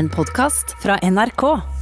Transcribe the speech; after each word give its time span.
En 0.00 0.08
podkast 0.08 0.76
fra 0.82 0.96
NRK. 0.96 1.79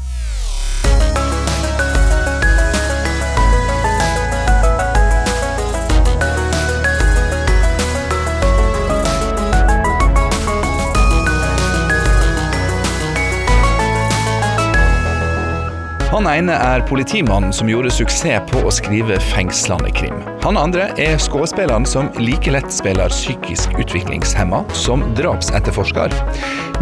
Han 16.18 16.26
ene 16.26 16.50
er 16.50 16.82
politimannen 16.82 17.52
som 17.54 17.68
gjorde 17.70 17.92
suksess 17.94 18.42
på 18.50 18.64
å 18.66 18.72
skrive 18.74 19.20
fengslende 19.22 19.92
krim. 19.94 20.16
Han 20.42 20.58
andre 20.58 20.88
er 20.98 21.14
skuespilleren 21.22 21.86
som 21.86 22.08
like 22.18 22.50
lett 22.50 22.74
spiller 22.74 23.14
psykisk 23.14 23.76
utviklingshemma 23.78 24.64
som 24.74 25.04
drapsetterforsker. 25.20 26.16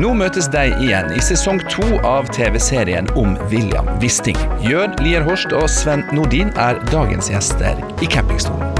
Nå 0.00 0.14
møtes 0.16 0.48
de 0.54 0.70
igjen 0.86 1.12
i 1.12 1.20
sesong 1.20 1.60
to 1.68 1.84
av 2.00 2.32
TV-serien 2.32 3.12
om 3.20 3.36
William 3.52 3.92
Wisting. 4.00 4.40
Jørn 4.64 4.96
Lier 5.04 5.28
Horst 5.28 5.52
og 5.52 5.68
Sven 5.68 6.08
Nordin 6.16 6.56
er 6.56 6.80
dagens 6.88 7.28
gjester 7.28 7.84
i 8.00 8.08
campingstolen. 8.08 8.75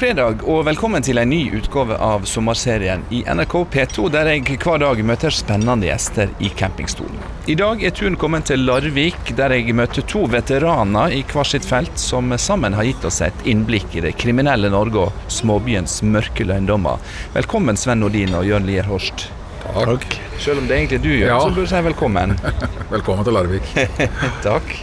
Fredag 0.00 0.40
og 0.48 0.62
velkommen 0.64 1.04
til 1.04 1.18
en 1.20 1.28
ny 1.28 1.50
utgave 1.58 1.96
av 2.00 2.22
sommerserien 2.28 3.02
i 3.12 3.18
NRK 3.28 3.52
P2, 3.74 4.06
der 4.14 4.30
jeg 4.30 4.56
hver 4.62 4.80
dag 4.80 5.02
møter 5.04 5.34
spennende 5.34 5.90
gjester 5.90 6.30
i 6.40 6.48
campingstolen. 6.56 7.18
I 7.52 7.56
dag 7.60 7.82
er 7.84 7.92
turen 7.92 8.16
kommet 8.20 8.46
til 8.48 8.64
Larvik, 8.64 9.34
der 9.36 9.52
jeg 9.52 9.74
møter 9.76 10.06
to 10.08 10.22
veteraner 10.32 11.12
i 11.12 11.20
hver 11.28 11.50
sitt 11.50 11.68
felt, 11.68 12.00
som 12.00 12.32
sammen 12.40 12.78
har 12.78 12.88
gitt 12.88 13.04
oss 13.04 13.20
et 13.26 13.44
innblikk 13.44 13.98
i 14.00 14.06
det 14.06 14.14
kriminelle 14.16 14.72
Norge 14.72 15.04
og 15.04 15.28
småbyens 15.36 15.98
mørke 16.08 16.48
løgndommer. 16.48 16.96
Velkommen 17.36 17.76
Sven 17.76 18.00
Nordin 18.00 18.32
og 18.40 18.48
Jørn 18.48 18.70
Lier 18.70 18.88
Horst. 18.88 19.28
Takk. 19.68 20.16
Selv 20.40 20.62
om 20.64 20.70
det 20.70 20.80
egentlig 20.80 21.02
er 21.02 21.04
du, 21.04 21.12
Jørn, 21.12 21.28
Ja. 21.34 21.40
så 21.44 21.52
burde 21.52 21.68
du 21.68 21.74
si 21.76 21.84
velkommen. 21.90 22.36
Velkommen 22.96 23.28
til 23.28 23.36
Larvik. 23.36 23.68
Takk. 24.48 24.76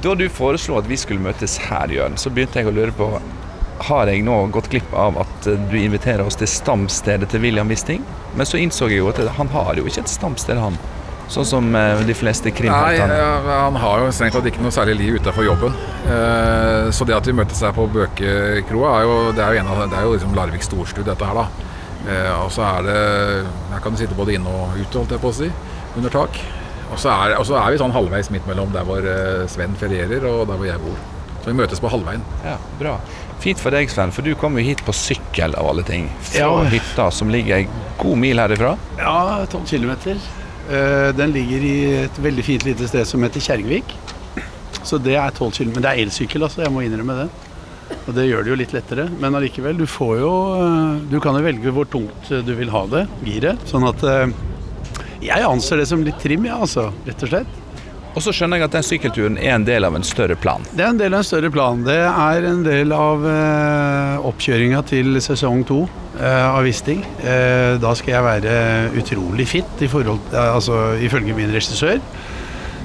Da 0.00 0.16
du 0.16 0.28
foreslo 0.32 0.80
at 0.80 0.88
vi 0.88 0.96
skulle 0.96 1.20
møtes 1.20 1.60
her, 1.68 1.92
Jørn, 1.92 2.16
så 2.16 2.32
begynte 2.32 2.64
jeg 2.64 2.72
å 2.72 2.78
lure 2.80 2.96
på 2.96 3.12
Har 3.78 4.06
jeg 4.06 4.22
nå 4.24 4.34
gått 4.54 4.68
glipp 4.70 4.92
av 4.94 5.16
at 5.24 5.46
eh, 5.50 5.58
du 5.70 5.76
inviterer 5.80 6.22
oss 6.24 6.36
til 6.38 6.46
stamstedet 6.48 7.28
til 7.32 7.42
William 7.42 7.68
Wisting? 7.68 8.04
Men 8.38 8.46
så 8.46 8.60
innså 8.62 8.86
jeg 8.88 9.00
jo 9.02 9.08
at 9.10 9.18
han 9.36 9.48
har 9.50 9.74
jo 9.78 9.86
ikke 9.90 10.04
et 10.04 10.12
stamsted, 10.12 10.58
han. 10.60 10.78
Sånn 11.28 11.46
som 11.48 11.68
eh, 11.74 12.02
de 12.06 12.14
fleste 12.14 12.50
Nei, 12.50 12.56
krimheltene. 12.58 13.16
ja, 13.18 13.58
han 13.66 13.76
har 13.80 14.04
jo 14.04 14.10
strengt 14.14 14.36
tatt 14.36 14.46
ikke 14.50 14.62
noe 14.62 14.74
særlig 14.74 14.94
liv 15.00 15.18
utenfor 15.18 15.46
jobben. 15.48 15.74
Eh, 16.06 16.90
Så 16.94 17.06
det 17.08 17.16
at 17.16 17.26
vi 17.26 17.32
møttes 17.34 17.62
her 17.64 17.72
på 17.74 17.86
Bøkekroa, 17.90 18.90
er 19.00 19.06
jo, 19.08 19.14
det 19.34 19.42
er 19.44 19.54
jo, 19.56 19.62
en 19.64 19.72
av, 19.72 19.84
det 19.90 19.98
er 19.98 20.04
jo 20.06 20.12
liksom 20.14 20.34
Larvik 20.38 20.62
storstud, 20.66 21.04
dette 21.08 21.24
her, 21.30 21.34
da. 21.42 21.70
Og 22.44 22.50
så 22.52 22.60
er 22.60 22.82
det 22.84 22.96
Her 23.70 23.78
kan 23.80 23.94
du 23.94 23.96
sitte 23.96 24.12
både 24.18 24.34
inne 24.36 24.50
og 24.52 24.74
ute, 24.76 24.98
holdt 24.98 25.14
jeg 25.16 25.22
på 25.22 25.30
å 25.30 25.36
si, 25.38 25.48
under 25.96 26.12
tak. 26.12 26.36
Og 26.92 26.98
så 27.00 27.08
er, 27.08 27.38
og 27.40 27.46
så 27.48 27.56
er 27.56 27.72
vi 27.72 27.78
sånn 27.80 27.94
halvveis 27.96 28.28
midt 28.30 28.44
mellom 28.46 28.68
der 28.74 28.84
hvor 28.84 29.00
Sven 29.48 29.72
ferierer 29.80 30.26
og 30.28 30.44
der 30.50 30.60
hvor 30.60 30.68
jeg 30.68 30.82
bor. 30.84 30.98
Så 31.40 31.48
vi 31.48 31.56
møtes 31.56 31.80
på 31.80 31.88
halvveien. 31.92 32.20
Ja, 32.44 32.58
bra. 32.80 32.98
Fint 33.44 33.60
for 33.60 33.74
deg, 33.76 33.90
Sven, 33.92 34.12
for 34.14 34.24
du 34.24 34.32
kom 34.40 34.56
jo 34.56 34.64
hit 34.64 34.80
på 34.86 34.94
sykkel 34.96 35.52
av 35.60 35.68
alle 35.68 35.84
ting. 35.84 36.08
Fra 36.30 36.46
Ja. 36.46 36.64
hytta 36.72 37.10
som 37.12 37.28
ligger 37.28 37.58
ei 37.60 37.68
god 38.00 38.16
mil 38.18 38.40
herifra. 38.40 38.74
Ja, 38.98 39.44
12 39.44 39.66
kilometer. 39.68 40.16
Den 41.14 41.32
ligger 41.34 41.60
i 41.60 41.74
et 42.06 42.16
veldig 42.24 42.44
fint 42.46 42.64
lite 42.64 42.88
sted 42.88 43.04
som 43.06 43.20
heter 43.22 43.40
Kjergvik. 43.44 43.84
Så 44.84 44.96
det 45.02 45.16
er 45.16 45.30
12 45.32 45.50
km. 45.52 45.72
Men 45.74 45.82
det 45.84 45.90
er 45.90 46.00
elsykkel, 46.06 46.42
altså. 46.46 46.62
Jeg 46.64 46.72
må 46.72 46.80
innrømme 46.84 47.16
det. 47.22 47.28
Og 48.08 48.14
det 48.16 48.26
gjør 48.28 48.44
det 48.44 48.52
jo 48.52 48.56
litt 48.60 48.74
lettere. 48.76 49.06
Men 49.20 49.36
allikevel, 49.36 49.76
du 49.80 49.86
får 49.88 50.14
jo 50.20 50.32
eh, 50.56 51.02
Du 51.10 51.18
kan 51.24 51.36
jo 51.36 51.44
velge 51.44 51.72
hvor 51.74 51.88
tungt 51.90 52.30
eh, 52.32 52.42
du 52.44 52.54
vil 52.56 52.72
ha 52.72 52.84
det, 52.92 53.04
giret. 53.24 53.60
Sånn 53.68 53.86
at 53.88 54.04
eh, 54.08 54.32
Jeg 55.24 55.44
anser 55.48 55.80
det 55.80 55.88
som 55.88 56.04
litt 56.04 56.20
trim, 56.20 56.44
ja, 56.48 56.60
altså. 56.64 56.90
Rett 57.08 57.24
og 57.24 57.32
slett. 57.32 57.60
Og 58.14 58.22
så 58.22 58.30
skjønner 58.34 58.60
jeg 58.60 58.68
at 58.68 58.74
den 58.76 58.86
sykkelturen 58.86 59.38
er 59.42 59.56
en 59.56 59.64
del 59.66 59.86
av 59.86 59.96
en 59.98 60.06
større 60.06 60.36
plan. 60.38 60.62
Det 60.70 60.84
er 60.84 60.92
en 60.92 61.00
del 61.00 61.16
av 61.16 61.24
en 61.24 61.26
større 61.26 61.50
plan. 61.54 61.80
Det 61.86 61.98
er 61.98 62.46
en 62.46 62.62
del 62.62 62.94
av 62.94 63.24
eh, 63.26 64.26
oppkjøringa 64.30 64.84
til 64.86 65.18
sesong 65.24 65.64
to 65.66 65.80
eh, 66.20 66.44
av 66.46 66.62
Wisting. 66.66 67.02
Eh, 67.26 67.74
da 67.82 67.90
skal 67.98 68.14
jeg 68.14 68.26
være 68.28 68.54
utrolig 69.02 69.48
fit, 69.50 69.82
i 69.82 69.90
forhold, 69.90 70.22
eh, 70.30 70.54
altså, 70.54 70.78
ifølge 71.02 71.34
min 71.34 71.50
regissør. 71.54 71.98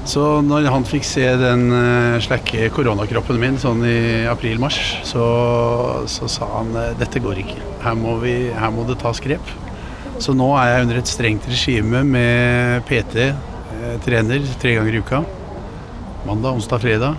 Så 0.10 0.24
når 0.42 0.66
han 0.74 0.88
fikk 0.90 1.06
se 1.06 1.28
den 1.38 1.68
eh, 1.78 2.18
slakke 2.26 2.72
koronakroppen 2.74 3.38
min 3.38 3.60
sånn 3.62 3.84
i 3.86 4.26
april-mars, 4.32 4.80
så, 5.06 5.26
så 6.10 6.30
sa 6.32 6.48
han 6.56 6.74
eh, 6.74 6.96
dette 6.98 7.22
går 7.22 7.44
ikke. 7.44 7.62
Her 7.86 8.00
må, 8.00 8.18
vi, 8.24 8.34
her 8.56 8.74
må 8.74 8.88
det 8.90 8.98
tas 9.04 9.22
grep. 9.22 9.54
Så 10.20 10.34
nå 10.36 10.50
er 10.58 10.74
jeg 10.74 10.88
under 10.88 10.98
et 11.00 11.14
strengt 11.14 11.46
regime 11.48 12.02
med 12.04 12.82
PT, 12.90 13.30
eh, 13.80 13.98
trener 14.06 14.46
tre 14.62 14.76
ganger 14.78 14.96
i 14.96 15.02
uka. 15.04 15.24
Mandag, 16.28 16.60
onsdag, 16.60 16.84
fredag. 16.84 17.16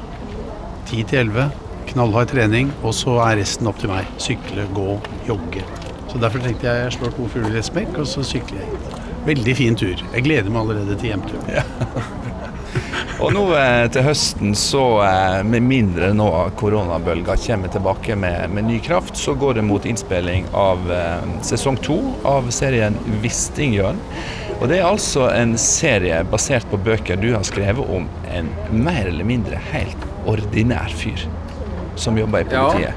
10 0.91 1.05
til 1.11 1.19
11. 1.25 1.51
Knallhard 1.91 2.31
trening. 2.33 2.73
Og 2.83 2.95
så 2.95 3.19
er 3.25 3.41
resten 3.41 3.71
opp 3.71 3.81
til 3.83 3.93
meg. 3.93 4.09
Sykle, 4.23 4.69
gå, 4.77 4.97
jogge. 5.29 5.65
Så 6.11 6.21
derfor 6.21 6.43
tenkte 6.43 6.67
jeg 6.67 6.87
jeg 6.87 6.97
slår 6.99 7.15
to 7.17 7.29
fugler 7.31 7.55
i 7.55 7.63
et 7.63 7.69
smekk, 7.69 8.01
og 8.03 8.09
så 8.11 8.25
sykler 8.27 8.65
jeg. 8.65 8.81
Veldig 9.29 9.57
fin 9.57 9.77
tur. 9.79 10.01
Jeg 10.15 10.27
gleder 10.27 10.51
meg 10.51 10.65
allerede 10.65 10.99
til 10.99 11.13
hjemtur. 11.13 12.17
Og 13.21 13.35
nå 13.37 13.43
eh, 13.53 13.85
til 13.93 14.07
høsten, 14.07 14.55
så 14.57 14.83
eh, 15.05 15.41
med 15.45 15.67
mindre 15.69 16.09
nå 16.17 16.29
koronabølga 16.57 17.35
kommer 17.43 17.69
tilbake 17.73 18.17
med, 18.17 18.47
med 18.55 18.65
ny 18.65 18.79
kraft, 18.81 19.19
så 19.21 19.35
går 19.37 19.59
det 19.59 19.65
mot 19.69 19.85
innspilling 19.85 20.47
av 20.57 20.89
eh, 20.95 21.27
sesong 21.45 21.77
to 21.85 21.99
av 22.25 22.49
serien 22.55 22.97
Wisting-Jørn. 23.21 24.01
Og 24.61 24.65
det 24.73 24.81
er 24.81 24.89
altså 24.89 25.29
en 25.35 25.53
serie 25.61 26.23
basert 26.33 26.65
på 26.73 26.81
bøker 26.81 27.21
du 27.21 27.35
har 27.35 27.45
skrevet 27.45 27.93
om 27.93 28.09
en 28.33 28.49
mer 28.73 29.05
eller 29.13 29.29
mindre 29.29 29.61
helt 29.69 30.09
ordinær 30.29 30.93
fyr 30.97 31.29
som 32.01 32.17
jobber 32.17 32.49
i 32.49 32.57
Ja. 32.57 32.97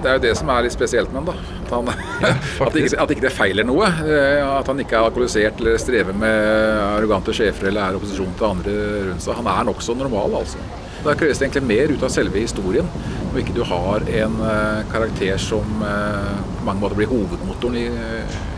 Det 0.00 0.08
er 0.10 0.16
jo 0.18 0.22
det 0.24 0.32
som 0.38 0.50
er 0.52 0.64
litt 0.64 0.74
spesielt 0.74 1.12
med 1.12 1.20
ham. 1.20 1.30
At, 1.34 1.72
han, 1.72 1.90
at, 2.66 2.76
ikke, 2.80 2.98
at 3.04 3.14
ikke 3.14 3.26
det 3.26 3.32
feiler 3.36 3.66
noe. 3.68 3.88
Eh, 4.04 4.42
At 4.48 4.70
han 4.70 4.80
ikke 4.82 4.96
er 4.96 5.08
alkoholisert 5.10 5.60
eller 5.60 5.80
strever 5.80 6.16
med 6.16 6.82
arrogante 6.86 7.34
sjefer 7.36 7.70
eller 7.70 7.84
er 7.86 7.98
opposisjon 8.00 8.32
til 8.38 8.48
andre 8.48 8.76
rundt 9.10 9.26
seg. 9.26 9.38
Han 9.40 9.50
er 9.52 9.68
nokså 9.70 9.96
normal, 9.98 10.40
altså. 10.42 10.62
Da 11.04 11.14
kreves 11.16 11.38
det 11.40 11.46
egentlig 11.48 11.64
mer 11.68 11.94
ut 11.94 12.02
av 12.04 12.12
selve 12.12 12.42
historien, 12.42 12.88
om 13.30 13.38
ikke 13.40 13.54
du 13.56 13.62
har 13.64 14.04
en 14.24 14.34
eh, 14.44 14.82
karakter 14.92 15.40
som 15.40 15.84
eh, 15.86 16.34
på 16.58 16.66
mange 16.66 16.82
måter 16.82 16.98
blir 16.98 17.08
hovedmotoren 17.12 17.78
i, 17.80 17.86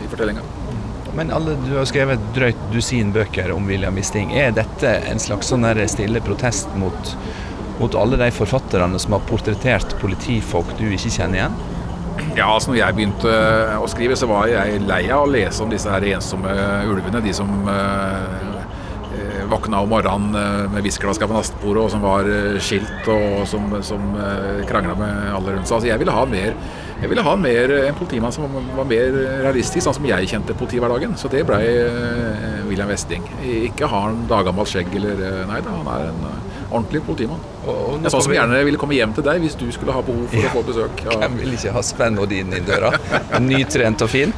i 0.03 0.09
fortellinga. 0.11 0.43
Men 1.13 1.29
alle, 1.31 1.53
du 1.61 1.75
har 1.77 1.85
skrevet 1.85 2.17
et 2.17 2.29
drøyt 2.35 2.61
dusin 2.73 3.11
bøker 3.13 3.51
om 3.53 3.67
William 3.69 3.95
Wisting. 3.95 4.31
Er 4.33 4.51
dette 4.55 4.95
en 5.11 5.21
slags 5.21 5.51
sånn 5.53 5.67
stille 5.87 6.23
protest 6.25 6.71
mot, 6.81 7.13
mot 7.83 7.95
alle 7.99 8.19
de 8.19 8.31
forfatterne 8.31 8.99
som 9.01 9.17
har 9.17 9.23
portrettert 9.27 9.97
politifolk 10.01 10.75
du 10.79 10.87
ikke 10.93 11.11
kjenner 11.11 11.41
igjen? 11.41 11.61
Ja, 12.37 12.47
altså 12.47 12.71
når 12.71 12.79
jeg 12.79 12.97
begynte 12.97 13.29
eh, 13.33 13.75
å 13.81 13.89
skrive, 13.89 14.15
så 14.17 14.29
var 14.29 14.47
jeg 14.49 14.81
lei 14.87 15.03
av 15.11 15.25
å 15.25 15.29
lese 15.29 15.63
om 15.65 15.71
disse 15.71 15.91
her 15.91 16.05
ensomme 16.13 16.53
ulvene. 16.89 17.21
De 17.25 17.33
som 17.35 17.49
eh, 17.69 18.47
eh, 19.17 19.41
våkna 19.49 19.81
om 19.83 19.91
morgenen 19.91 20.37
eh, 20.37 20.63
med 20.73 20.85
whiskyglass 20.85 21.21
på 21.21 21.29
nattbordet, 21.29 21.83
og 21.83 21.91
som 21.93 22.05
var 22.05 22.29
skilt, 22.63 23.09
og 23.11 23.43
som, 23.49 23.75
som 23.85 24.15
krangla 24.69 24.95
med 24.97 25.29
alle 25.33 25.57
rundt 25.57 25.69
seg. 25.69 25.77
Altså, 25.77 25.91
jeg 25.91 26.01
ville 26.01 26.15
ha 26.15 26.25
mer 26.29 26.57
jeg 27.03 27.09
ville 27.11 27.23
ha 27.25 27.31
mer, 27.35 27.71
en 27.89 27.95
politimann 27.99 28.31
som 28.31 28.45
var, 28.47 28.85
mer 28.87 29.17
realistisk, 29.43 29.81
sånn 29.83 29.97
som 29.97 30.05
jeg 30.07 30.29
kjente 30.31 30.53
politihverdagen. 30.55 31.17
Så 31.19 31.27
det 31.27 31.41
blei 31.43 31.65
William 32.69 32.87
Westing. 32.87 33.25
Ikke 33.43 33.89
har 33.91 34.05
han 34.05 34.21
daggammelt 34.29 34.71
skjegg 34.71 34.93
eller 35.01 35.19
Nei 35.49 35.57
da, 35.65 35.73
han 35.81 35.89
er 35.97 36.05
en 36.13 36.21
ordentlig 36.73 37.03
politimann. 37.07 37.41
Og, 37.63 37.69
og 37.93 38.05
er 38.05 38.11
sånn 38.11 38.25
som 38.27 38.33
gjerne 38.35 38.63
ville 38.67 38.79
komme 38.81 38.97
hjem 38.97 39.13
til 39.15 39.23
deg 39.27 39.39
hvis 39.45 39.55
du 39.59 39.65
skulle 39.71 39.93
ha 39.95 40.01
behov 40.03 40.25
for 40.31 40.41
Ja. 40.41 40.49
å 40.49 40.55
få 40.57 40.63
besøk. 40.67 41.03
Ja. 41.05 41.17
Hvem 41.23 41.37
vil 41.39 41.53
ikke 41.55 41.73
ha 41.77 41.81
Sven 41.85 42.19
Odin 42.19 42.51
inn 42.57 42.65
døra? 42.67 42.91
Nytrent 43.39 44.01
og 44.03 44.09
fin. 44.11 44.33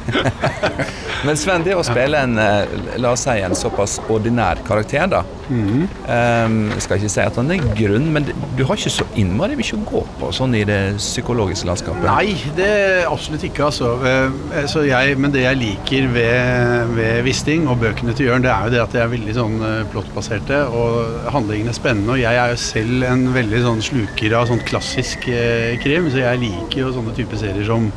Men 1.26 1.36
Sven, 1.40 1.64
det 1.66 1.74
å 1.74 1.82
spille 1.86 2.20
en 2.22 2.36
eh, 2.38 2.76
la 3.02 3.14
oss 3.16 3.24
si 3.26 3.38
en 3.42 3.56
såpass 3.58 3.98
ordinær 4.12 4.60
karakter, 4.66 5.08
da 5.10 5.24
Ehm, 5.46 6.70
Jeg 6.74 6.82
skal 6.82 6.98
ikke 6.98 7.10
si 7.12 7.20
at 7.22 7.36
han 7.38 7.50
er 7.54 7.60
grunn, 7.78 8.08
men 8.14 8.24
du 8.56 8.64
har 8.66 8.74
ikke 8.74 8.90
så 8.90 9.04
innmari 9.14 9.54
mye 9.54 9.76
å 9.76 9.82
gå 9.86 10.00
på 10.18 10.30
sånn 10.34 10.56
i 10.58 10.64
det 10.66 10.96
psykologiske 10.98 11.68
landskapet. 11.68 12.02
Nei, 12.02 12.34
det 12.56 12.66
er 12.66 13.06
absolutt 13.06 13.44
ikke, 13.46 13.68
altså. 13.68 13.92
Eh, 14.02 14.66
Så 14.66 14.82
jeg, 14.88 15.14
men 15.22 15.30
det 15.30 15.44
jeg 15.44 15.56
liker 15.60 16.08
ved, 16.10 16.88
ved 16.96 17.22
Wisting 17.24 17.68
og 17.70 17.78
bøkene 17.78 18.12
til 18.18 18.26
Jørn, 18.26 18.42
det 18.42 18.50
er 18.50 18.64
jo 18.66 18.72
det 18.74 18.80
at 18.82 18.92
de 18.96 18.98
er 19.04 19.12
veldig 19.12 19.34
sånn 19.36 19.54
eh, 19.62 19.84
plottbaserte, 19.92 20.58
og 20.74 21.30
handlingene 21.30 21.70
er 21.70 21.78
spennende. 21.78 22.16
Og 22.16 22.18
jeg 22.18 22.25
er 22.34 22.52
jo 22.52 22.60
selv 22.60 23.04
en 23.06 23.26
veldig 23.34 23.62
sånn 23.64 23.82
sluker 23.84 24.36
av 24.38 24.48
sånn 24.50 24.62
klassisk 24.66 25.28
eh, 25.30 25.76
krim, 25.82 26.08
så 26.10 26.22
jeg 26.24 26.42
liker 26.42 26.80
jo 26.82 26.94
sånne 26.96 27.14
type 27.16 27.38
serier 27.40 27.66
som 27.68 27.90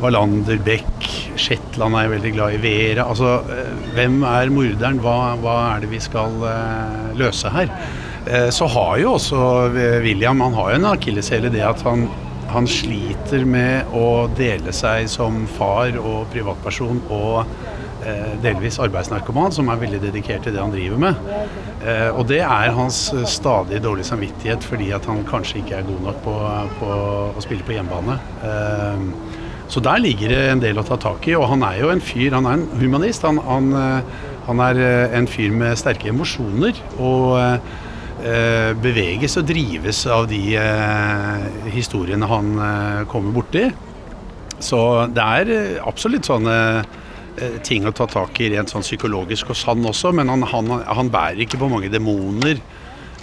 Wallander, 0.00 0.56
Beck, 0.64 1.04
Shetland 1.36 1.98
er 1.98 2.06
jeg 2.06 2.14
veldig 2.14 2.32
glad 2.38 2.54
i, 2.56 2.60
Vera. 2.62 3.04
Altså, 3.12 3.34
eh, 3.52 3.74
hvem 3.98 4.22
er 4.24 4.54
morderen? 4.54 5.02
Hva, 5.04 5.18
hva 5.42 5.58
er 5.74 5.84
det 5.84 5.92
vi 5.92 6.00
skal 6.00 6.40
eh, 6.48 7.12
løse 7.20 7.52
her? 7.52 7.68
Eh, 8.24 8.48
så 8.54 8.68
har 8.72 8.96
jo 9.02 9.14
også 9.18 9.44
eh, 9.74 10.00
William 10.04 10.40
han 10.44 10.56
har 10.56 10.72
jo 10.72 10.80
en 10.80 10.90
akilleshæl 10.94 11.50
i 11.50 11.54
det 11.54 11.64
at 11.68 11.84
han 11.88 12.08
han 12.50 12.66
sliter 12.66 13.44
med 13.46 13.92
å 13.94 14.26
dele 14.34 14.72
seg 14.74 15.06
som 15.10 15.44
far 15.54 15.94
og 16.00 16.24
privatperson 16.32 16.98
og 17.14 17.44
delvis 18.42 18.78
arbeidsnarkoman, 18.82 19.52
som 19.54 19.68
er 19.72 19.80
veldig 19.80 20.00
dedikert 20.06 20.46
til 20.46 20.56
det 20.56 20.62
han 20.62 20.74
driver 20.74 21.00
med. 21.02 21.26
Eh, 21.80 22.08
og 22.10 22.26
det 22.30 22.42
er 22.44 22.74
hans 22.76 23.02
stadig 23.30 23.82
dårlige 23.84 24.10
samvittighet 24.10 24.64
fordi 24.66 24.90
at 24.96 25.06
han 25.08 25.24
kanskje 25.28 25.62
ikke 25.62 25.80
er 25.80 25.88
god 25.88 26.06
nok 26.08 26.22
på, 26.26 26.38
på 26.80 26.94
å 27.34 27.44
spille 27.44 27.66
på 27.66 27.76
hjemmebane. 27.76 28.18
Eh, 28.46 29.38
så 29.70 29.82
der 29.84 30.02
ligger 30.02 30.32
det 30.32 30.40
en 30.50 30.62
del 30.62 30.80
å 30.80 30.86
ta 30.86 30.98
tak 30.98 31.28
i. 31.30 31.36
Og 31.38 31.46
han 31.52 31.62
er 31.62 31.78
jo 31.84 31.92
en 31.92 32.02
fyr, 32.02 32.34
han 32.34 32.48
er 32.48 32.58
en 32.58 32.66
humanist. 32.80 33.22
Han, 33.26 33.38
han, 33.46 33.70
eh, 33.78 34.16
han 34.48 34.64
er 34.64 34.80
eh, 34.82 35.18
en 35.18 35.30
fyr 35.30 35.54
med 35.54 35.78
sterke 35.78 36.10
emosjoner. 36.10 36.80
Og 36.98 37.36
eh, 37.38 38.72
beveges 38.82 39.38
og 39.38 39.46
drives 39.50 40.02
av 40.10 40.26
de 40.30 40.42
eh, 40.58 41.46
historiene 41.70 42.30
han 42.30 42.50
eh, 42.58 43.04
kommer 43.10 43.36
borti. 43.38 43.68
Så 44.60 44.80
det 45.14 45.28
er 45.38 45.54
eh, 45.54 45.78
absolutt 45.86 46.26
sånne 46.26 46.56
ting 47.66 47.86
å 47.88 47.94
ta 47.96 48.06
tak 48.10 48.40
i 48.42 48.50
rent 48.52 48.72
sånn 48.72 48.84
psykologisk 48.84 49.52
hos 49.52 49.64
han 49.68 49.84
også, 49.86 50.12
men 50.16 50.32
han, 50.32 50.44
han, 50.50 50.70
han 50.84 51.12
bærer 51.12 51.44
ikke 51.46 51.60
på 51.60 51.70
mange 51.70 51.90
demoner 51.92 52.60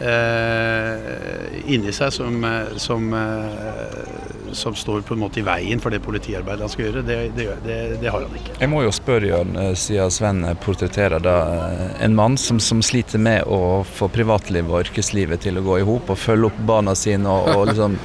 eh, 0.02 1.72
inni 1.72 1.94
seg 1.96 2.14
som, 2.14 2.46
som, 2.78 3.08
eh, 3.14 4.52
som, 4.52 4.76
står 4.76 5.02
på 5.08 5.16
en 5.16 5.24
måte 5.24 5.42
i 5.42 5.46
veien 5.46 5.82
for 5.84 5.94
det 5.94 6.02
politiarbeidet 6.06 6.66
han 6.66 6.74
skal 6.74 6.88
gjøre. 6.88 7.04
Det, 7.08 7.18
det, 7.38 7.48
det, 7.66 7.80
det 8.02 8.14
har 8.14 8.26
han 8.26 8.40
ikke. 8.40 8.58
Jeg 8.62 8.72
må 8.72 8.84
jo 8.86 8.94
spørre, 8.96 9.32
Jørn, 9.32 9.56
eh, 9.62 9.74
siden 9.80 10.14
Sven 10.14 10.46
portretterer 10.64 11.24
da 11.24 11.38
eh, 11.58 11.86
en 12.08 12.18
mann 12.18 12.38
som, 12.42 12.62
som, 12.64 12.84
sliter 12.86 13.22
med 13.22 13.44
å 13.50 13.84
få 13.88 14.10
privatlivet 14.14 14.72
og 14.72 14.88
yrkeslivet 14.88 15.44
til 15.48 15.60
å 15.60 15.66
gå 15.66 15.82
i 15.82 15.88
hop, 15.88 16.12
og 16.14 16.22
følge 16.22 16.52
opp 16.52 16.66
barna 16.70 16.96
sine 16.98 17.32
og, 17.32 17.54
og 17.56 17.72
liksom 17.72 17.98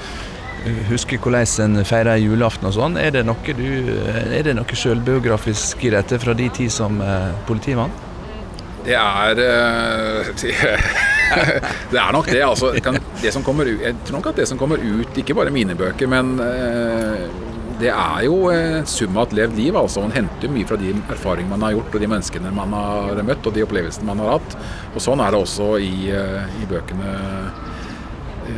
huske 0.88 1.18
hvordan 1.18 1.46
en 1.64 1.84
feirer 1.86 2.20
julaften 2.22 2.68
og 2.68 2.74
sånn. 2.76 2.96
Er 3.00 3.10
det 3.14 3.24
noe, 3.26 3.54
du, 3.56 3.68
er 4.22 4.42
det 4.46 4.54
noe 4.58 4.78
selvbiografisk 4.78 5.84
i 5.86 5.92
dette 5.94 6.18
fra 6.22 6.34
de 6.38 6.48
tid 6.54 6.72
som 6.72 7.00
eh, 7.02 7.30
politimann? 7.48 7.92
Det 8.82 8.96
er 8.98 9.38
det 11.92 12.00
er 12.00 12.12
nok 12.14 12.26
det. 12.26 12.42
Altså, 12.42 12.72
det 13.22 13.32
som 13.34 13.44
kommer 13.46 13.70
ut, 13.70 13.80
jeg 13.82 13.94
tror 14.02 14.18
nok 14.18 14.32
at 14.32 14.42
det 14.42 14.48
som 14.50 14.58
kommer 14.58 14.82
ut, 14.82 15.18
ikke 15.18 15.36
bare 15.38 15.54
mine 15.54 15.74
bøker, 15.78 16.10
men 16.10 16.34
eh, 16.42 17.26
det 17.82 17.90
er 17.90 18.24
jo 18.26 18.36
sum 18.86 19.16
av 19.18 19.30
et 19.30 19.36
levd 19.40 19.56
liv. 19.58 19.76
altså 19.78 20.04
Man 20.04 20.14
henter 20.14 20.50
mye 20.52 20.68
fra 20.68 20.78
de 20.78 20.92
erfaringene 21.00 21.56
man 21.56 21.66
har 21.66 21.76
gjort, 21.76 21.94
og 21.94 22.02
de 22.02 22.10
menneskene 22.10 22.54
man 22.54 22.74
har 22.76 23.22
møtt, 23.26 23.46
og 23.46 23.54
de 23.56 23.64
opplevelsene 23.66 24.06
man 24.06 24.22
har 24.22 24.36
hatt. 24.36 24.50
Og 24.94 25.02
Sånn 25.02 25.22
er 25.22 25.34
det 25.34 25.42
også 25.42 25.68
i, 25.82 25.94
eh, 26.14 26.42
i 26.62 26.64
bøkene 26.70 27.10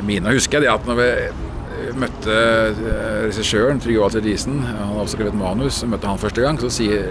mine. 0.04 0.34
Husker 0.34 0.58
jeg 0.58 0.66
det 0.66 0.74
at 0.74 0.86
når 0.88 0.96
vi 1.00 1.08
møtte 2.00 2.35
eh, 2.35 3.25
regissøren 3.29 3.81
Trygve 3.82 4.02
Walter 4.02 4.25
Diesen, 4.25 4.61
han 4.67 4.94
har 4.94 5.02
også 5.02 5.19
skrevet 5.19 5.38
manus, 5.38 5.82
møtte 5.88 6.11
han 6.11 6.20
første 6.20 6.44
gang, 6.44 6.58
så 6.61 6.70
sier 6.73 7.06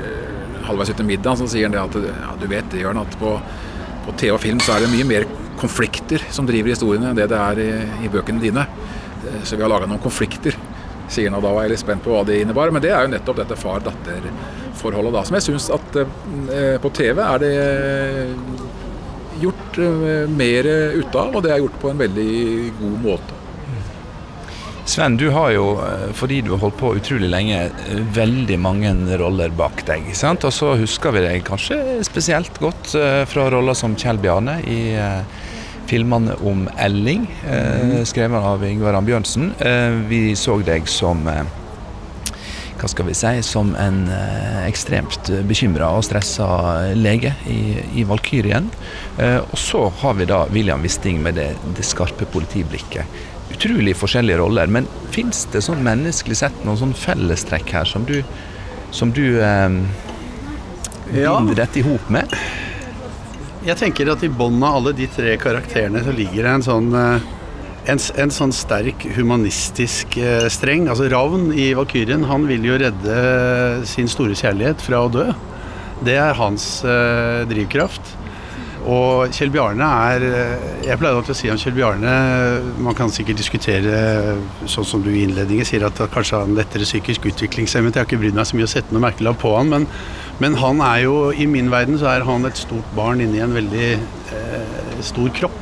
halvveis 0.67 0.93
etter 0.93 1.07
middag 1.07 1.39
så 1.39 1.47
sier 1.49 1.67
han 1.67 1.75
det 1.75 1.81
at 1.81 1.97
ja, 2.07 2.33
du 2.39 2.45
vet 2.51 2.67
det, 2.71 2.83
Jørn, 2.83 3.01
at 3.01 3.17
på, 3.19 3.35
på 4.05 4.15
TV 4.19 4.35
og 4.35 4.43
film 4.43 4.61
så 4.63 4.75
er 4.75 4.85
det 4.85 4.93
mye 4.93 5.07
mer 5.07 5.27
konflikter 5.59 6.23
som 6.33 6.47
driver 6.47 6.73
historiene 6.73 7.11
enn 7.11 7.19
det 7.19 7.29
det 7.31 7.39
er 7.39 7.61
i, 7.63 7.71
i 8.05 8.11
bøkene 8.11 8.41
dine. 8.43 8.65
Eh, 9.23 9.41
så 9.43 9.57
vi 9.57 9.65
har 9.65 9.71
laga 9.71 9.89
noen 9.89 10.03
konflikter, 10.03 10.57
sier 11.07 11.29
han. 11.29 11.37
Og 11.39 11.45
da 11.45 11.53
var 11.55 11.65
jeg 11.65 11.75
litt 11.75 11.83
spent 11.83 12.03
på 12.05 12.13
hva 12.13 12.23
det 12.27 12.41
innebar. 12.43 12.73
Men 12.73 12.83
det 12.83 12.93
er 12.93 13.05
jo 13.05 13.13
nettopp 13.13 13.41
dette 13.43 13.59
far-datter-forholdet 13.59 15.15
da, 15.15 15.25
som 15.27 15.39
jeg 15.39 15.47
syns 15.49 15.69
at 15.73 16.01
eh, 16.03 16.75
på 16.83 16.93
TV 16.95 17.23
er 17.23 17.43
det 17.43 17.53
gjort 19.43 19.79
eh, 19.81 20.27
mer 20.31 20.73
ut 20.99 21.15
av, 21.15 21.31
og 21.31 21.45
det 21.45 21.53
er 21.53 21.63
gjort 21.63 21.79
på 21.81 21.93
en 21.93 22.03
veldig 22.03 22.33
god 22.81 22.99
måte. 23.07 23.42
Sven, 24.85 25.17
du 25.17 25.29
har 25.29 25.51
jo, 25.51 25.79
eh, 25.79 26.11
fordi 26.13 26.41
du 26.41 26.51
har 26.51 26.59
holdt 26.59 26.77
på 26.77 26.91
utrolig 26.97 27.29
lenge, 27.31 27.59
eh, 27.65 28.01
veldig 28.15 28.59
mange 28.59 28.91
roller 29.17 29.49
bak 29.49 29.85
deg. 29.87 30.09
sant? 30.15 30.43
Og 30.43 30.51
så 30.51 30.75
husker 30.75 31.11
vi 31.11 31.21
deg 31.23 31.43
kanskje 31.43 32.03
spesielt 32.03 32.59
godt 32.59 32.93
eh, 32.95 33.23
fra 33.25 33.49
roller 33.49 33.73
som 33.73 33.95
Kjell 33.95 34.17
Bjarne 34.17 34.59
i 34.67 34.97
filmene 35.87 36.35
om 36.43 36.67
Elling, 36.79 37.27
mm. 37.45 38.05
skrevet 38.07 38.39
av 38.39 38.63
Ingvar 38.63 38.95
Ambjørnsen. 38.95 39.51
Vi 40.07 40.33
så 40.33 40.55
deg 40.63 40.87
som 40.87 41.27
hva 41.27 42.87
skal 42.89 43.05
vi 43.05 43.13
si, 43.13 43.33
som 43.43 43.75
en 43.75 44.07
ekstremt 44.63 45.29
bekymra 45.47 45.91
og 45.97 46.05
stressa 46.07 46.47
lege 46.95 47.33
i, 47.45 47.75
i 47.99 48.07
Valkyrien. 48.07 48.71
og 49.19 49.57
så 49.59 49.89
har 50.01 50.15
vi 50.15 50.25
da 50.25 50.45
William 50.55 50.81
Wisting 50.81 51.21
med 51.21 51.35
det, 51.35 51.51
det 51.75 51.85
skarpe 51.85 52.25
politiblikket 52.25 53.05
utrolig 53.63 53.95
forskjellige 53.97 54.37
roller. 54.37 54.67
Men 54.67 54.87
fins 55.11 55.45
det 55.53 55.63
sånn 55.63 55.83
menneskelig 55.85 56.39
sett 56.41 56.65
noen 56.65 56.79
sånn 56.79 56.97
fellestrekk 56.97 57.71
her 57.77 57.87
som 57.87 58.05
du, 58.07 58.19
som 58.91 59.13
du 59.15 59.39
eh, 59.39 59.69
binder 61.13 61.55
dette 61.63 61.79
i 61.79 61.85
hop 61.85 62.09
med? 62.11 62.33
Jeg 63.63 63.79
tenker 63.79 64.11
at 64.11 64.23
i 64.25 64.31
bunnen 64.31 64.63
av 64.67 64.81
alle 64.81 64.93
de 64.97 65.07
tre 65.07 65.37
karakterene 65.39 66.03
så 66.03 66.11
ligger 66.15 66.43
det 66.43 66.57
en 66.57 66.65
sånn 66.65 66.91
eh, 66.99 67.29
en, 67.83 67.99
en, 67.99 68.31
sånn 68.31 68.53
sterk 68.55 69.05
humanistisk 69.15 70.17
eh, 70.19 70.47
streng. 70.51 70.89
Altså 70.91 71.09
Ravn 71.11 71.49
i 71.55 71.71
Valkyrien, 71.75 72.23
han 72.27 72.47
vil 72.47 72.67
jo 72.67 72.77
redde 72.79 73.15
sin 73.87 74.11
store 74.11 74.35
kjærlighet 74.39 74.83
fra 74.83 75.03
å 75.03 75.11
dø. 75.11 75.29
Det 76.03 76.15
er 76.19 76.35
hans 76.39 76.67
eh, 76.87 77.43
drivkraft. 77.47 78.15
Og 78.83 79.31
Kjell 79.31 79.51
Bjarne 79.53 79.87
er 80.09 80.25
eh, 80.27 80.63
Jeg 80.89 80.99
pleier 80.99 81.15
alltid 81.15 81.31
å 81.31 81.37
si 81.37 81.51
om 81.51 81.59
Kjell 81.59 81.75
Bjarne 81.77 82.13
Man 82.83 82.97
kan 82.97 83.11
sikkert 83.13 83.39
diskutere, 83.39 84.35
sånn 84.67 84.87
som 84.87 85.03
du 85.03 85.11
i 85.13 85.23
innledningen 85.23 85.67
sier, 85.67 85.85
at 85.87 86.01
kanskje 86.13 86.41
han 86.41 86.57
lettere 86.57 86.87
psykisk 86.87 87.29
utviklingshemmet. 87.31 87.95
Jeg 87.95 88.03
har 88.03 88.09
ikke 88.09 88.19
brydd 88.21 88.35
meg 88.37 88.49
så 88.49 88.59
mye 88.59 88.67
å 88.67 88.73
sette 88.73 88.95
noe 88.95 89.05
merkelapp 89.05 89.39
på 89.43 89.53
han, 89.55 89.71
men, 89.71 89.87
men, 90.43 90.57
han 90.59 90.83
er 90.83 91.05
jo 91.05 91.15
I 91.31 91.47
min 91.49 91.71
verden 91.71 91.99
så 92.01 92.11
er 92.11 92.27
han 92.27 92.47
et 92.49 92.59
stort 92.59 92.89
barn 92.97 93.23
inni 93.23 93.41
en 93.43 93.55
veldig 93.55 93.87
eh, 93.93 94.99
stor 95.05 95.31
kropp. 95.37 95.61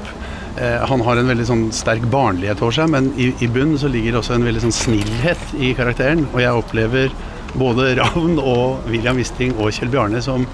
Eh, 0.58 0.82
han 0.90 1.06
har 1.06 1.20
en 1.20 1.30
veldig 1.32 1.48
sånn 1.48 1.68
sterk 1.76 2.04
barnlighet 2.12 2.62
over 2.64 2.76
seg, 2.76 2.90
men 2.92 3.12
i, 3.16 3.32
i 3.40 3.52
bunnen 3.52 3.80
så 3.80 3.92
ligger 3.92 4.20
også 4.20 4.36
en 4.36 4.48
veldig 4.48 4.66
sånn 4.66 4.78
snillhet 4.82 5.56
i 5.60 5.76
karakteren. 5.78 6.26
Og 6.34 6.42
jeg 6.44 6.64
opplever 6.64 7.16
både 7.54 7.94
Ravn 8.00 8.38
og 8.40 8.90
William 8.90 9.20
Wisting 9.20 9.56
og 9.60 9.74
Kjell 9.76 9.92
Bjarne 9.94 10.22
som 10.24 10.48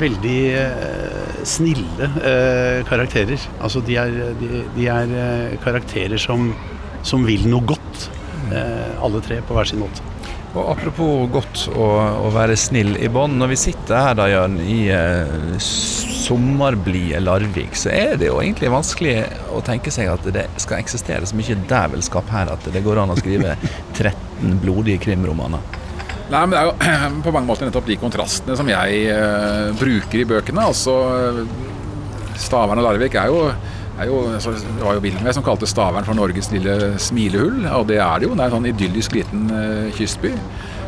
veldig 0.00 0.38
eh, 0.58 1.03
snille 1.48 2.08
eh, 2.22 2.80
karakterer. 2.88 3.40
Altså 3.60 3.82
de 3.84 3.98
er, 4.00 4.16
de, 4.40 4.64
de 4.76 4.88
er 4.90 5.14
eh, 5.20 5.54
karakterer 5.64 6.20
som, 6.20 6.52
som, 7.06 7.24
vil 7.28 7.46
noe 7.50 7.64
godt, 7.74 8.08
eh, 8.50 8.90
alle 9.04 9.22
tre 9.24 9.40
på 9.44 9.56
hver 9.56 9.70
sin 9.70 9.82
måte. 9.84 10.04
Og 10.54 10.68
Apropos 10.70 11.24
godt 11.34 11.64
å, 11.74 11.86
å 12.28 12.30
være 12.30 12.54
snill 12.58 12.94
i 13.02 13.08
bånd. 13.10 13.34
Når 13.40 13.50
vi 13.50 13.58
sitter 13.58 13.98
her 13.98 14.18
da, 14.18 14.28
Jørn, 14.30 14.60
i 14.62 14.84
eh, 14.94 15.56
sommerblide 15.58 17.18
Larvik, 17.24 17.74
så 17.78 17.90
er 17.90 18.14
det 18.20 18.30
jo 18.30 18.38
egentlig 18.42 18.70
vanskelig 18.72 19.16
å 19.52 19.62
tenke 19.66 19.90
seg 19.94 20.12
at 20.12 20.28
det 20.36 20.46
skal 20.62 20.78
eksistere 20.78 21.26
så 21.26 21.38
mye 21.38 21.58
dævelskap 21.70 22.30
her 22.32 22.54
at 22.54 22.70
det 22.70 22.84
går 22.86 23.02
an 23.02 23.12
å 23.14 23.18
skrive 23.18 23.56
13 23.98 24.60
blodige 24.62 25.02
krimromaner. 25.08 25.82
Nei, 26.32 26.40
men 26.46 26.54
Det 26.54 26.60
er 26.60 26.68
jo 26.68 27.22
på 27.26 27.32
mange 27.34 27.48
måter 27.48 27.68
nettopp 27.68 27.88
de 27.88 28.00
kontrastene 28.00 28.56
som 28.56 28.68
jeg 28.70 29.06
uh, 29.12 29.70
bruker 29.76 30.22
i 30.22 30.28
bøkene. 30.28 30.64
altså 30.64 30.96
Stavern 32.40 32.80
og 32.80 32.86
Larvik 32.86 33.14
er 33.20 33.30
jo, 33.30 33.42
er 34.00 34.08
jo 34.08 34.22
altså, 34.32 34.54
Det 34.56 34.82
var 34.82 34.96
jo 34.96 35.02
Wilmer 35.04 35.34
som 35.36 35.44
kalte 35.46 35.68
Stavern 35.70 36.06
for 36.06 36.16
Norges 36.16 36.50
lille 36.54 36.94
smilehull. 36.98 37.66
Og 37.76 37.88
det 37.90 38.00
er 38.00 38.22
det 38.22 38.28
jo. 38.28 38.34
Det 38.34 38.40
er 38.40 38.48
en 38.48 38.56
sånn 38.56 38.70
idyllisk 38.72 39.18
liten 39.18 39.50
uh, 39.52 39.90
kystby. 39.96 40.32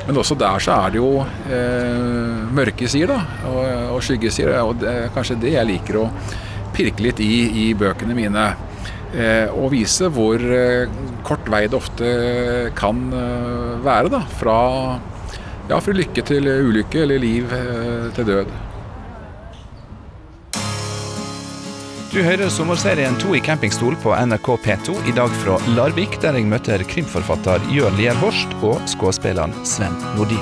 Men 0.07 0.21
også 0.23 0.37
der 0.39 0.63
så 0.63 0.77
er 0.77 0.95
det 0.95 1.03
jo 1.03 1.11
uh, 1.21 2.53
mørke 2.57 2.89
sider 2.89 3.13
da, 3.13 3.41
og, 3.51 3.65
og 3.97 4.05
skyggesider. 4.07 4.57
Og 4.63 4.81
det 4.81 4.93
er 4.93 5.13
kanskje 5.15 5.41
det 5.43 5.53
jeg 5.59 5.69
liker 5.69 6.01
å 6.01 6.07
pirke 6.77 7.05
litt 7.05 7.21
i 7.25 7.35
i 7.67 7.75
bøkene 7.77 8.17
mine. 8.17 8.55
og 9.57 9.71
vise 9.73 10.11
hvor 10.13 10.43
kort 11.25 11.47
vei 11.49 11.63
det 11.71 11.79
ofte 11.79 12.09
kan 12.77 12.99
være 13.81 14.11
da, 14.13 14.19
fra 14.29 14.57
ja, 15.69 15.81
fra 15.81 15.95
lykke 15.97 16.23
til 16.27 16.47
ulykke 16.47 17.03
eller 17.03 17.23
liv 17.23 17.53
eh, 17.53 18.09
til 18.17 18.29
død. 18.29 18.57
Du 22.17 22.23
hører 22.25 22.49
sommerserien 22.49 23.19
To 23.21 23.35
i 23.37 23.43
campingstol 23.45 23.97
på 24.01 24.15
NRK 24.17 24.47
P2, 24.65 24.95
i 25.11 25.13
dag 25.13 25.33
fra 25.43 25.59
Larvik, 25.77 26.17
der 26.23 26.39
jeg 26.39 26.49
møter 26.49 26.85
krimforfatter 26.89 27.61
Jørn 27.75 27.99
Lier 27.99 28.17
Horst 28.23 28.55
og 28.65 28.81
skuespilleren 28.89 29.53
Sven 29.69 29.93
Nordin. 30.17 30.41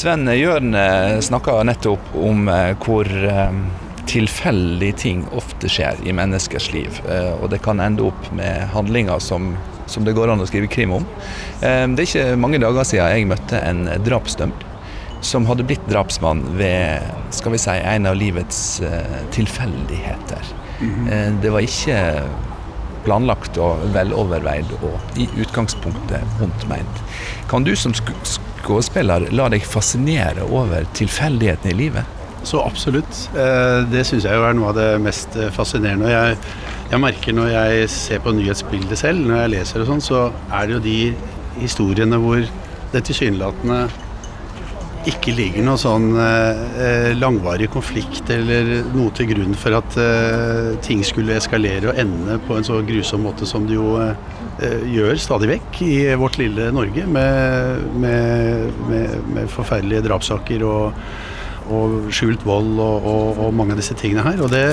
Sven 0.00 0.28
Jørn 0.32 0.76
eh, 0.78 1.18
snakka 1.24 1.58
nettopp 1.66 2.14
om 2.16 2.46
eh, 2.48 2.76
hvor 2.84 3.10
tilfeldige 4.10 4.96
ting 5.04 5.22
ofte 5.36 5.70
skjer 5.70 6.00
i 6.04 6.14
menneskers 6.16 6.70
liv. 6.74 7.00
Eh, 7.08 7.32
og 7.38 7.50
det 7.52 7.62
kan 7.64 7.80
ende 7.82 8.08
opp 8.08 8.30
med 8.36 8.66
handlinger 8.74 9.22
som, 9.22 9.52
som 9.90 10.06
det 10.06 10.16
går 10.18 10.32
an 10.32 10.42
å 10.42 10.48
skrive 10.50 10.70
krim 10.70 10.96
om. 10.98 11.06
Eh, 11.62 11.86
det 11.94 12.04
er 12.04 12.08
ikke 12.08 12.40
mange 12.40 12.60
dager 12.62 12.86
siden 12.88 13.14
jeg 13.14 13.30
møtte 13.30 13.62
en 13.62 13.86
drapsdømt 14.06 14.66
som 15.24 15.44
hadde 15.44 15.66
blitt 15.68 15.84
drapsmann 15.84 16.40
ved 16.56 17.04
skal 17.36 17.52
vi 17.52 17.58
si, 17.60 17.74
en 17.76 18.08
av 18.08 18.14
livets 18.16 18.80
uh, 18.80 19.18
tilfeldigheter. 19.36 20.46
-hmm. 20.80 21.42
det 21.42 21.50
var 21.50 21.60
ikke 21.60 22.22
planlagt 23.04 23.58
og 23.58 23.82
veloverveid 23.94 24.72
og 24.82 25.18
i 25.20 25.28
utgangspunktet 25.40 26.24
vondt 26.40 26.68
meint. 26.68 27.02
Kan 27.48 27.64
du 27.64 27.74
som 27.76 27.94
skuespiller 27.94 29.28
la 29.30 29.48
deg 29.52 29.64
fascinere 29.66 30.42
over 30.48 30.88
tilfeldighetene 30.94 31.74
i 31.74 31.78
livet? 31.84 32.19
Så 32.46 32.60
absolutt. 32.64 33.24
Eh, 33.36 33.80
det 33.92 34.06
syns 34.08 34.24
jeg 34.26 34.36
jo 34.38 34.46
er 34.48 34.56
noe 34.56 34.70
av 34.72 34.78
det 34.78 34.90
mest 35.04 35.36
fascinerende. 35.54 36.10
Jeg, 36.12 36.38
jeg 36.90 37.02
merker 37.02 37.36
når 37.36 37.52
jeg 37.52 37.90
ser 37.94 38.22
på 38.24 38.34
nyhetsbildet 38.34 38.98
selv, 38.98 39.26
når 39.26 39.44
jeg 39.44 39.54
leser 39.58 39.84
og 39.84 39.90
sånn, 39.92 40.04
så 40.04 40.22
er 40.48 40.66
det 40.66 40.78
jo 40.78 40.84
de 40.86 41.00
historiene 41.60 42.18
hvor 42.20 42.46
det 42.90 43.04
tilsynelatende 43.06 43.84
ikke 45.08 45.32
ligger 45.32 45.64
noe 45.64 45.80
sånn 45.80 46.10
eh, 46.20 47.12
langvarig 47.16 47.70
konflikt 47.72 48.28
eller 48.34 48.82
noe 48.92 49.12
til 49.16 49.30
grunn 49.30 49.54
for 49.56 49.78
at 49.78 49.96
eh, 50.00 50.74
ting 50.84 51.00
skulle 51.06 51.38
eskalere 51.38 51.88
og 51.88 52.00
ende 52.02 52.36
på 52.44 52.58
en 52.58 52.66
så 52.66 52.82
grusom 52.84 53.24
måte 53.24 53.48
som 53.48 53.64
det 53.68 53.78
jo 53.78 53.94
eh, 54.02 54.84
gjør 54.92 55.16
stadig 55.22 55.48
vekk 55.54 55.80
i 55.86 55.94
vårt 56.20 56.36
lille 56.40 56.68
Norge, 56.76 57.06
med, 57.08 57.86
med, 58.02 58.84
med, 58.90 59.16
med 59.32 59.48
forferdelige 59.52 60.04
drapssaker 60.10 60.66
og, 60.68 61.00
og 61.70 62.10
skjult 62.14 62.44
vold 62.46 62.78
og, 62.78 63.06
og, 63.06 63.40
og, 63.44 63.54
mange 63.56 63.76
av 63.76 63.82
disse 63.82 63.96
tingene 63.98 64.24
her. 64.26 64.42
Og 64.44 64.52
det, 64.52 64.64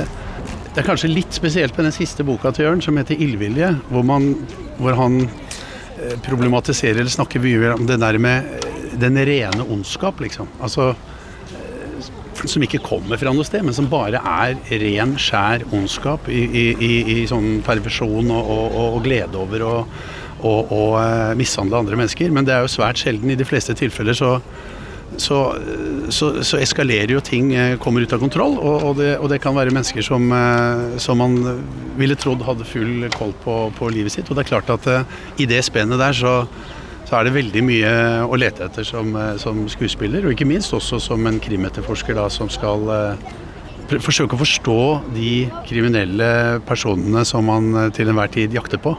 det, 0.71 0.77
er 0.81 0.87
kanskje 0.87 1.11
litt 1.11 1.35
spesielt 1.35 1.77
med 1.77 1.89
den 1.89 1.95
siste 1.95 2.25
boka 2.27 2.53
til 2.53 2.67
Jørn, 2.67 2.83
som 2.83 2.97
heter 2.99 3.17
'Ildvilje', 3.17 3.75
hvor, 3.91 4.07
hvor 4.81 4.97
han 5.01 5.21
eh, 5.27 6.17
problematiserer 6.25 7.03
eller 7.03 7.13
snakker 7.13 7.43
mye 7.43 7.75
om 7.75 7.85
det 7.89 7.99
der 8.01 8.17
med 8.17 8.67
den 8.97 9.17
rene 9.17 9.65
ondskap, 9.69 10.19
liksom. 10.23 10.49
Altså 10.61 10.91
eh, 10.91 12.11
som 12.45 12.63
ikke 12.63 12.83
kommer 12.85 13.17
fra 13.17 13.33
noe 13.33 13.45
sted, 13.45 13.65
men 13.65 13.73
som 13.73 13.89
bare 13.89 14.21
er 14.21 14.57
ren, 14.83 15.17
skjær 15.17 15.65
ondskap 15.73 16.29
i, 16.29 16.43
i, 16.45 16.65
i, 16.77 16.93
i 17.17 17.27
sånn 17.29 17.61
perversjon 17.65 18.29
og, 18.29 18.53
og, 18.53 18.79
og, 18.87 19.03
glede 19.05 19.37
over 19.41 19.65
å 19.65 19.75
og, 20.45 20.97
mishandle 21.37 21.79
andre 21.79 21.97
mennesker. 21.97 22.29
Men 22.33 22.45
det 22.45 22.53
er 22.53 22.65
jo 22.65 22.69
svært 22.69 23.01
sjelden. 23.01 23.31
I 23.33 23.39
de 23.39 23.47
fleste 23.47 23.73
tilfeller 23.77 24.17
så, 24.17 24.37
så, 25.15 25.37
så, 26.13 26.31
så 26.45 26.59
eskalerer 26.59 27.15
jo 27.15 27.23
ting, 27.23 27.53
uh, 27.55 27.77
kommer 27.81 28.03
ut 28.03 28.13
av 28.13 28.21
kontroll. 28.21 28.57
Og, 28.59 28.97
det, 28.99 29.13
og 29.21 29.31
det, 29.31 29.39
kan 29.43 29.55
være 29.55 29.73
mennesker 29.73 30.05
som, 30.05 30.27
uh, 30.31 30.97
som, 31.01 31.21
man 31.23 31.37
ville 31.97 32.17
trodd 32.19 32.43
hadde 32.45 32.67
full 32.67 33.07
koll 33.15 33.31
på, 33.43 33.59
på, 33.77 33.91
livet 33.93 34.13
sitt. 34.13 34.27
Og 34.29 34.37
det 34.37 34.45
er 34.45 34.51
klart 34.51 34.73
at 34.75 34.89
i 35.39 35.47
det 35.49 35.63
spennet 35.65 36.01
der 36.01 36.17
så 36.17 36.41
så 37.07 37.15
er 37.15 37.23
det 37.23 37.37
veldig 37.37 37.61
mye 37.63 37.91
å 38.27 38.35
lete 38.35 38.65
etter 38.65 38.83
som, 38.83 39.13
eh, 39.15 39.37
som 39.39 39.61
skuespiller, 39.71 40.25
og 40.27 40.33
ikke 40.33 40.47
minst 40.49 40.73
også 40.75 40.99
som 40.99 41.23
en 41.29 41.37
krimetterforsker 41.39 42.17
da, 42.17 42.25
som 42.27 42.49
skal 42.51 42.83
forsøke 43.87 44.35
å 44.35 44.41
forstå 44.41 44.81
de 45.15 45.45
kriminelle 45.69 46.59
personene 46.67 47.23
som 47.23 47.47
man 47.47 47.93
til 47.95 48.11
enhver 48.11 48.33
tid 48.33 48.57
jakter 48.59 48.81
på. 48.83 48.91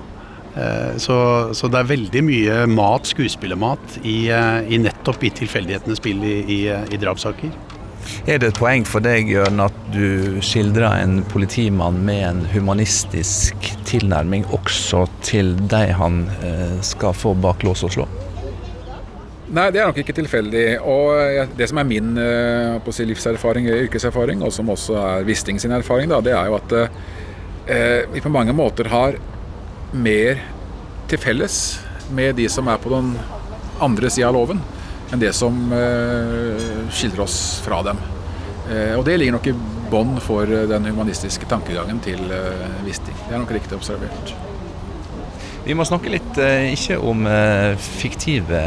Uh, 0.56 0.96
så, 0.98 1.18
så, 1.54 1.70
det 1.70 1.82
er 1.82 1.90
veldig 1.92 2.22
mye 2.26 2.60
mat, 2.72 3.08
skuespillermat, 3.10 3.98
i, 4.02 4.20
i 4.28 4.80
nettopp 4.82 5.26
i 5.26 5.32
tilfeldighetenes 5.42 6.00
spill 6.00 6.24
i, 6.24 6.38
i, 6.42 6.60
i 6.68 7.00
drapssaker. 7.00 7.52
Er 8.28 8.40
det 8.40 8.52
et 8.52 8.60
poeng 8.60 8.84
for 8.88 9.04
deg 9.04 9.28
Jørn, 9.30 9.60
at 9.62 9.76
du 9.92 10.38
skildrer 10.44 11.02
en 11.02 11.20
politimann 11.28 12.00
med 12.06 12.22
en 12.26 12.40
humanistisk 12.52 13.70
tilnærming 13.88 14.46
også 14.54 15.06
til 15.24 15.54
de 15.70 15.84
han 15.96 16.24
eh, 16.44 16.78
skal 16.84 17.16
få 17.16 17.34
bak 17.38 17.64
lås 17.66 17.84
og 17.86 17.94
slå? 17.96 18.08
Nei, 19.48 19.70
det 19.72 19.80
er 19.80 19.88
nok 19.88 20.00
ikke 20.02 20.16
tilfeldig. 20.16 20.64
Og 20.84 21.54
det 21.56 21.70
som 21.70 21.80
er 21.80 21.88
min 21.88 22.12
eh, 22.20 22.90
si, 22.92 23.06
livserfaring 23.08 23.68
eller 23.68 23.88
yrkeserfaring, 23.88 24.44
og 24.44 24.52
som 24.52 24.68
også 24.72 24.98
er 25.00 25.28
Wisting 25.28 25.60
sin 25.60 25.72
erfaring, 25.72 26.12
da, 26.12 26.20
det 26.24 26.36
er 26.36 26.50
jo 26.50 26.58
at 26.58 26.76
eh, 26.78 28.04
vi 28.12 28.24
på 28.24 28.32
mange 28.32 28.56
måter 28.56 28.92
har 28.92 29.16
mer 29.92 30.42
til 31.08 31.20
felles 31.20 31.78
med 32.12 32.36
de 32.36 32.48
som 32.52 32.68
er 32.68 32.80
på 32.82 32.92
den 32.92 33.14
andre 33.80 34.10
sida 34.10 34.28
av 34.28 34.36
loven 34.36 34.60
enn 35.12 35.22
det 35.22 35.32
som 35.36 35.72
eh, 35.72 36.66
skiller 36.92 37.24
oss 37.24 37.38
fra 37.64 37.80
dem. 37.86 38.00
Eh, 38.68 38.92
og 38.98 39.04
det 39.06 39.16
ligger 39.16 39.38
nok 39.38 39.48
i 39.48 39.54
bånd 39.88 40.20
for 40.20 40.44
den 40.46 40.84
humanistiske 40.90 41.48
tankegangen 41.48 42.00
til 42.04 42.20
eh, 42.34 42.84
Wisting. 42.84 43.16
Det 43.24 43.32
er 43.32 43.40
nok 43.40 43.54
riktig 43.56 43.78
observert. 43.78 44.34
Vi 45.64 45.76
må 45.76 45.84
snakke 45.84 46.12
litt 46.12 46.38
ikke 46.72 46.96
om 47.04 47.26
fiktive 47.98 48.60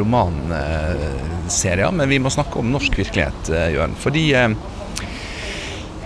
romanserier, 0.00 1.92
men 1.94 2.10
vi 2.10 2.18
må 2.18 2.32
snakke 2.34 2.58
om 2.58 2.72
norsk 2.72 2.98
virkelighet, 2.98 3.50
Jørn. 3.76 3.94
Fordi 3.94 4.24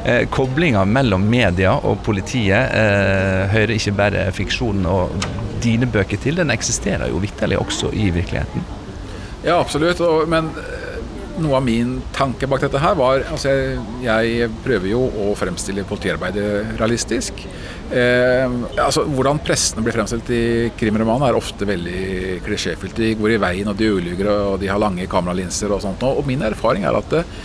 Eh, 0.05 0.25
Koblinga 0.35 0.85
mellom 0.89 1.25
media 1.31 1.77
og 1.79 2.01
politiet 2.07 2.75
eh, 2.75 3.43
hører 3.53 3.77
ikke 3.77 3.95
bare 3.95 4.29
fiksjonen 4.35 4.89
og 4.91 5.15
dine 5.63 5.87
bøker 5.87 6.19
til, 6.19 6.41
den 6.41 6.51
eksisterer 6.51 7.13
jo 7.13 7.21
vitterlig 7.23 7.61
også 7.63 7.93
i 7.95 8.09
virkeligheten. 8.15 8.65
Ja, 9.45 9.61
absolutt. 9.61 10.03
Og, 10.03 10.27
men 10.31 10.51
eh, 10.59 10.99
noe 11.43 11.57
av 11.59 11.65
min 11.65 11.97
tanke 12.15 12.49
bak 12.51 12.65
dette 12.65 12.81
her 12.83 12.97
var 12.99 13.25
altså 13.33 13.53
jeg, 13.53 14.03
jeg 14.03 14.51
prøver 14.65 14.91
jo 14.91 15.07
å 15.07 15.31
fremstille 15.39 15.87
politiarbeidet 15.89 16.77
realistisk. 16.81 17.47
Eh, 17.93 18.59
altså 18.83 19.07
Hvordan 19.07 19.43
pressene 19.45 19.85
blir 19.85 19.97
fremstilt 19.97 20.31
i 20.35 20.45
krimromanen 20.79 21.29
er 21.29 21.39
ofte 21.39 21.69
veldig 21.69 22.41
klisjéfylt. 22.47 22.99
De 22.99 23.15
går 23.19 23.37
i 23.37 23.43
veien, 23.43 23.71
og 23.71 23.79
de 23.79 23.91
ulyver, 23.95 24.31
og 24.53 24.63
de 24.63 24.71
har 24.71 24.83
lange 24.83 25.07
kameralinser 25.11 25.73
og 25.73 25.83
sånt. 25.85 26.03
Og 26.07 26.27
min 26.29 26.43
erfaring 26.47 26.87
er 26.89 26.99
at 26.99 27.21
eh, 27.21 27.37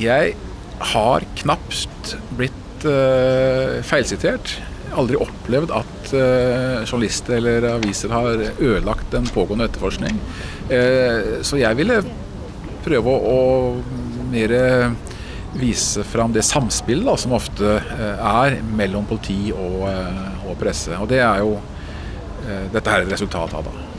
jeg 0.00 0.36
har 0.80 1.24
knapt 1.42 2.16
blitt 2.36 2.86
uh, 2.88 3.80
feilsitert. 3.86 4.56
Aldri 4.98 5.18
opplevd 5.20 5.72
at 5.74 6.12
uh, 6.14 6.80
journalister 6.86 7.36
eller 7.38 7.68
aviser 7.76 8.12
har 8.14 8.42
ødelagt 8.58 9.14
en 9.14 9.28
pågående 9.30 9.68
etterforskning. 9.68 10.18
Uh, 10.70 11.40
så 11.46 11.60
jeg 11.60 11.78
ville 11.78 12.00
prøve 12.84 13.12
å, 13.12 13.36
å 13.36 14.28
mer 14.30 14.54
vise 15.60 16.04
fram 16.06 16.32
det 16.32 16.46
samspillet 16.46 17.20
som 17.20 17.34
ofte 17.34 17.74
er 17.82 18.60
mellom 18.78 19.04
politi 19.10 19.50
og, 19.50 19.82
og, 20.46 20.54
presse. 20.62 20.94
Og 20.94 21.10
det 21.10 21.18
er 21.26 21.42
jo 21.42 21.58
dette 22.70 22.86
her 22.86 23.02
er 23.02 23.08
et 23.08 23.16
resultat 23.18 23.58
av. 23.58 23.66
da. 23.66 23.89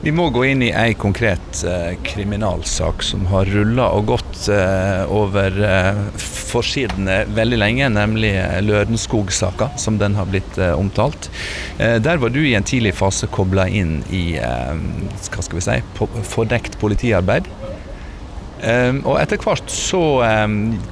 Vi 0.00 0.12
må 0.14 0.28
gå 0.30 0.44
inn 0.46 0.60
i 0.62 0.68
ei 0.70 0.92
konkret 0.94 1.64
eh, 1.66 1.96
kriminalsak 2.06 3.02
som 3.02 3.24
har 3.32 3.48
rulla 3.50 3.88
og 3.96 4.04
gått 4.12 4.44
eh, 4.54 5.02
over 5.10 5.56
eh, 5.66 5.98
forsidene 6.22 7.24
veldig 7.34 7.58
lenge, 7.58 7.88
nemlig 7.96 8.30
Lørenskog-saka, 8.62 9.72
som 9.76 9.98
den 9.98 10.14
har 10.14 10.30
blitt 10.30 10.56
omtalt. 10.72 11.28
der 11.76 12.16
var 12.22 12.30
du 12.32 12.38
i 12.40 12.54
en 12.56 12.64
tidlig 12.64 12.94
fase 12.96 13.26
kobla 13.28 13.66
inn 13.68 13.98
i 14.08 14.38
hva 14.38 15.42
skal 15.44 15.58
vi 15.58 15.64
si, 15.66 15.76
fordekt 16.30 16.78
politiarbeid. 16.80 17.50
Og 19.04 19.18
etter 19.20 19.42
hvert 19.44 19.68
så 19.70 20.00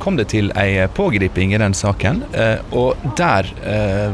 kom 0.03 0.21
det 0.21 0.29
til 0.35 0.53
ei 0.61 0.85
pågriping 0.93 1.55
i 1.57 1.63
den 1.63 1.75
saken. 1.75 2.21
Og 2.77 3.09
der 3.17 3.49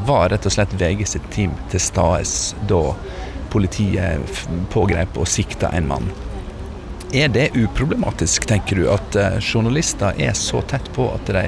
var 0.06 0.30
rett 0.30 0.46
og 0.46 0.54
slett 0.54 0.78
VG 0.78 1.02
sitt 1.16 1.26
team 1.34 1.58
til 1.74 1.82
stades 1.82 2.54
da 2.70 2.84
politiet 3.52 4.44
pågrep 4.72 5.18
og 5.20 5.28
sikta 5.28 5.70
en 5.76 5.90
mann. 5.90 6.12
Er 7.12 7.28
det 7.28 7.50
uproblematisk, 7.52 8.46
tenker 8.48 8.78
du, 8.80 8.86
at 8.88 9.16
eh, 9.20 9.34
journalister 9.44 10.16
er 10.16 10.32
så 10.32 10.62
tett 10.64 10.86
på 10.96 11.10
at 11.12 11.28
de 11.28 11.42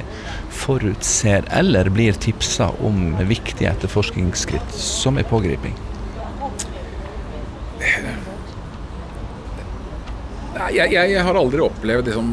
forutser 0.53 1.47
eller 1.57 1.89
blir 1.89 2.13
tipsa 2.21 2.69
om 2.85 3.15
viktige 3.25 3.71
etterforskningsskritt, 3.73 4.77
som 4.77 5.17
er 5.17 5.25
pågriping? 5.31 5.73
Jeg, 10.75 10.93
jeg, 10.93 11.15
jeg 11.15 11.25
har 11.25 11.41
aldri 11.41 11.65
opplevd 11.65 12.13
liksom, 12.13 12.29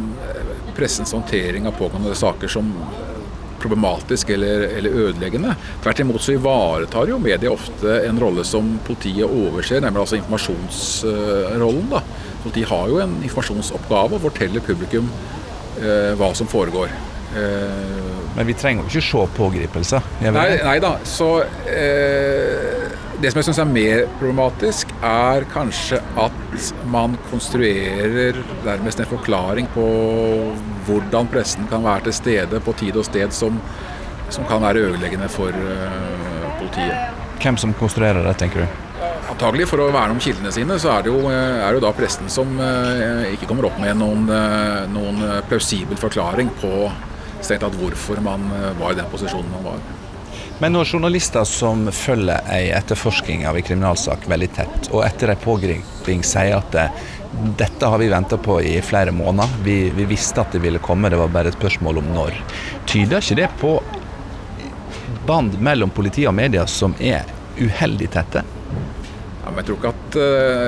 pressens 0.76 1.16
håndtering 1.16 1.72
av 1.72 1.80
pågående 1.80 2.16
saker 2.16 2.52
som 2.52 2.68
problematisk 3.62 4.34
eller, 4.36 4.66
eller, 4.78 4.98
ødeleggende. 5.06 5.56
Tvert 5.84 6.02
imot 6.04 6.26
så 6.26 6.36
ivaretar 6.36 7.12
jo 7.12 7.20
media 7.22 7.54
ofte 7.54 8.02
en 8.08 8.20
rolle 8.22 8.46
som 8.48 8.74
politiet 8.88 9.30
overser, 9.30 9.84
nemlig 9.84 10.04
altså 10.06 10.20
informasjonsrollen. 10.20 11.88
da. 11.94 12.04
Politiet 12.44 12.72
har 12.74 12.90
jo 12.90 13.00
en 13.04 13.16
informasjonsoppgave 13.22 14.18
å 14.18 14.26
fortelle 14.26 14.64
publikum 14.66 15.10
eh, 15.80 16.12
hva 16.20 16.34
som 16.38 16.50
foregår. 16.50 16.92
Eh, 17.38 18.36
Men 18.36 18.48
vi 18.48 18.56
trenger 18.58 18.84
jo 18.84 18.92
ikke 18.92 19.08
se 19.08 19.26
pågripelse? 19.38 20.02
Nei, 20.26 20.48
nei, 20.64 20.78
da. 20.84 20.96
Så 21.08 21.30
eh, 21.70 22.81
det 23.22 23.30
som 23.30 23.38
jeg 23.38 23.46
syns 23.52 23.60
er 23.62 23.70
mer 23.70 24.04
problematisk, 24.18 24.92
er 25.06 25.46
kanskje 25.52 26.00
at 26.20 26.70
man 26.90 27.14
konstruerer 27.30 28.40
nærmest 28.66 29.02
en 29.02 29.10
forklaring 29.12 29.68
på 29.76 29.86
hvordan 30.88 31.30
pressen 31.30 31.70
kan 31.70 31.86
være 31.86 32.08
til 32.08 32.18
stede 32.18 32.62
på 32.66 32.74
tid 32.80 32.98
og 32.98 33.06
sted 33.06 33.34
som, 33.36 33.60
som 34.34 34.48
kan 34.50 34.64
være 34.64 34.88
ødeleggende 34.88 35.30
for 35.30 35.54
uh, 35.54 36.48
politiet. 36.58 36.98
Hvem 37.44 37.62
som 37.62 37.78
konstruerer 37.78 38.26
det, 38.26 38.38
tenker 38.42 38.66
du? 38.66 38.80
antagelig 39.32 39.70
for 39.70 39.80
å 39.80 39.92
verne 39.94 40.12
om 40.12 40.20
kildene 40.22 40.52
sine, 40.52 40.76
så 40.82 40.90
er 40.92 41.06
det 41.06 41.12
jo, 41.14 41.30
er 41.32 41.64
det 41.64 41.78
jo 41.78 41.84
da 41.86 41.94
presten 41.96 42.28
som 42.30 42.50
ikke 43.32 43.48
kommer 43.48 43.70
opp 43.70 43.78
med 43.80 43.96
noen, 43.98 44.28
noen 44.92 45.24
plausibel 45.48 45.98
forklaring 45.98 46.52
på 46.60 46.90
strengt 47.40 47.64
tatt 47.64 47.78
hvorfor 47.80 48.20
man 48.22 48.44
var 48.78 48.92
i 48.92 49.00
den 49.00 49.08
posisjonen 49.10 49.50
man 49.56 49.70
var. 49.72 49.80
Men 50.62 50.76
når 50.76 50.86
journalister 50.86 51.42
som 51.50 51.88
følger 51.90 52.46
ei 52.54 52.68
etterforsking 52.78 53.48
av 53.50 53.58
en 53.58 53.64
kriminalsak 53.66 54.28
veldig 54.30 54.50
tett, 54.54 54.90
og 54.92 55.02
etter 55.02 55.32
en 55.34 55.40
pågriping 55.42 56.22
sier 56.22 56.54
at 56.54 56.68
det, 56.76 56.84
dette 57.58 57.88
har 57.90 57.98
vi 57.98 58.10
venta 58.12 58.38
på 58.38 58.60
i 58.62 58.76
flere 58.86 59.10
måneder, 59.10 59.56
vi, 59.66 59.90
vi, 59.96 60.06
visste 60.06 60.44
at 60.44 60.54
det 60.54 60.62
ville 60.62 60.78
komme, 60.78 61.10
det 61.10 61.18
var 61.18 61.34
bare 61.34 61.50
et 61.50 61.58
spørsmål 61.58 62.04
om 62.04 62.12
når. 62.14 62.38
Tyder 62.86 63.26
ikke 63.26 63.40
det 63.40 63.48
på 63.58 63.72
bånd 65.26 65.58
mellom 65.66 65.90
politi 65.90 66.28
og 66.30 66.38
media 66.38 66.68
som 66.70 66.94
er 67.02 67.26
uheldig 67.58 68.12
tette? 68.14 68.46
Ja, 69.42 69.50
men 69.50 69.64
jeg 69.64 69.72
tror 69.72 69.88
at, 69.90 70.20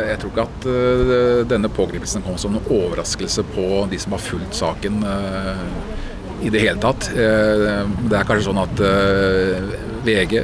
jeg 0.10 0.18
tror 0.24 0.34
ikke 0.34 0.48
at 0.48 0.68
eh, 0.74 1.44
denne 1.54 1.70
pågripelsen 1.70 2.26
kom 2.26 2.42
som 2.42 2.58
en 2.58 2.66
overraskelse 2.66 3.46
på 3.54 3.86
de 3.94 4.02
som 4.02 4.18
har 4.18 4.26
fulgt 4.26 4.58
saken 4.58 5.06
eh, 5.06 5.64
i 6.44 6.52
det 6.54 6.62
hele 6.64 6.82
tatt. 6.84 7.10
Det 7.14 8.18
er 8.18 8.28
kanskje 8.28 8.46
sånn 8.50 8.62
at 8.62 8.82
VG 10.04 10.36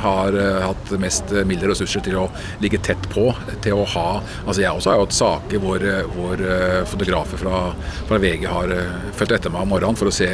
har 0.00 0.38
hatt 0.64 0.92
mest 1.02 1.34
milde 1.46 1.68
ressurser 1.68 2.04
til 2.06 2.16
å 2.22 2.26
ligge 2.64 2.80
tett 2.84 3.08
på. 3.12 3.28
Til 3.64 3.76
å 3.76 3.86
ha 3.94 4.06
Altså 4.44 4.62
jeg 4.62 4.72
også 4.72 4.90
har 4.90 4.98
jo 4.98 5.06
hatt 5.06 5.16
saker 5.16 5.62
hvor, 5.62 5.84
hvor 6.14 6.44
fotografer 6.88 7.40
fra, 7.40 7.64
fra, 8.08 8.20
VG 8.22 8.46
har 8.48 8.72
fulgt 9.16 9.36
etter 9.36 9.52
meg 9.52 9.66
om 9.66 9.74
morgenen 9.74 9.98
for 10.00 10.10
å 10.10 10.14
se 10.14 10.30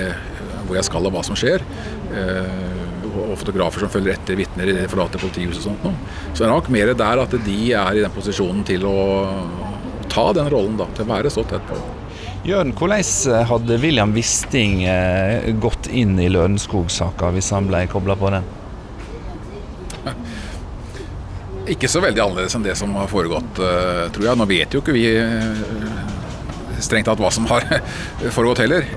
hvor 0.66 0.78
jeg 0.78 0.86
skal 0.86 1.08
og 1.08 1.16
hva 1.16 1.24
som 1.26 1.38
skjer 1.38 1.64
og 3.10 3.38
fotografer 3.40 3.84
som 3.84 3.92
følger 3.92 4.14
etter 4.14 4.38
vitner 4.38 4.70
i 4.70 4.76
det 4.76 4.88
forlater 4.90 5.22
politihuset 5.22 5.62
og 5.62 5.68
sånt 5.70 5.86
noe. 5.86 6.10
Så 6.32 6.42
det 6.42 6.48
er 6.48 6.54
nok 6.54 6.70
mer 6.72 6.92
der 6.94 7.24
at 7.24 7.38
de 7.46 7.58
er 7.76 7.96
i 7.96 8.04
den 8.04 8.14
posisjonen 8.14 8.66
til 8.66 8.86
å 8.88 8.98
ta 10.10 10.30
den 10.36 10.50
rollen, 10.52 10.78
da. 10.80 10.90
Til 10.94 11.06
å 11.06 11.12
være 11.14 11.32
så 11.32 11.46
tett 11.48 11.66
på. 11.70 11.78
Jørn, 12.40 12.70
hvordan 12.72 13.44
hadde 13.50 13.76
William 13.82 14.14
Wisting 14.16 14.78
eh, 14.88 15.50
gått 15.60 15.90
inn 15.92 16.14
i 16.16 16.30
Lørenskog-saka 16.32 17.28
hvis 17.34 17.50
han 17.52 17.66
ble 17.68 17.82
kobla 17.92 18.16
på 18.16 18.30
den? 18.32 18.46
Ikke 21.74 21.90
så 21.92 22.00
veldig 22.00 22.22
annerledes 22.24 22.56
enn 22.56 22.64
det 22.64 22.78
som 22.80 22.96
har 22.96 23.10
foregått, 23.12 23.60
eh, 23.60 24.06
tror 24.14 24.30
jeg. 24.30 24.40
Nå 24.40 24.46
vet 24.48 24.72
jo 24.72 24.80
ikke 24.80 24.96
vi 24.96 25.04
eh, 25.12 25.60
strengt 26.80 27.10
tatt 27.10 27.20
hva 27.20 27.28
som 27.34 27.44
har 27.50 27.66
foregått 28.36 28.64
heller. 28.64 28.88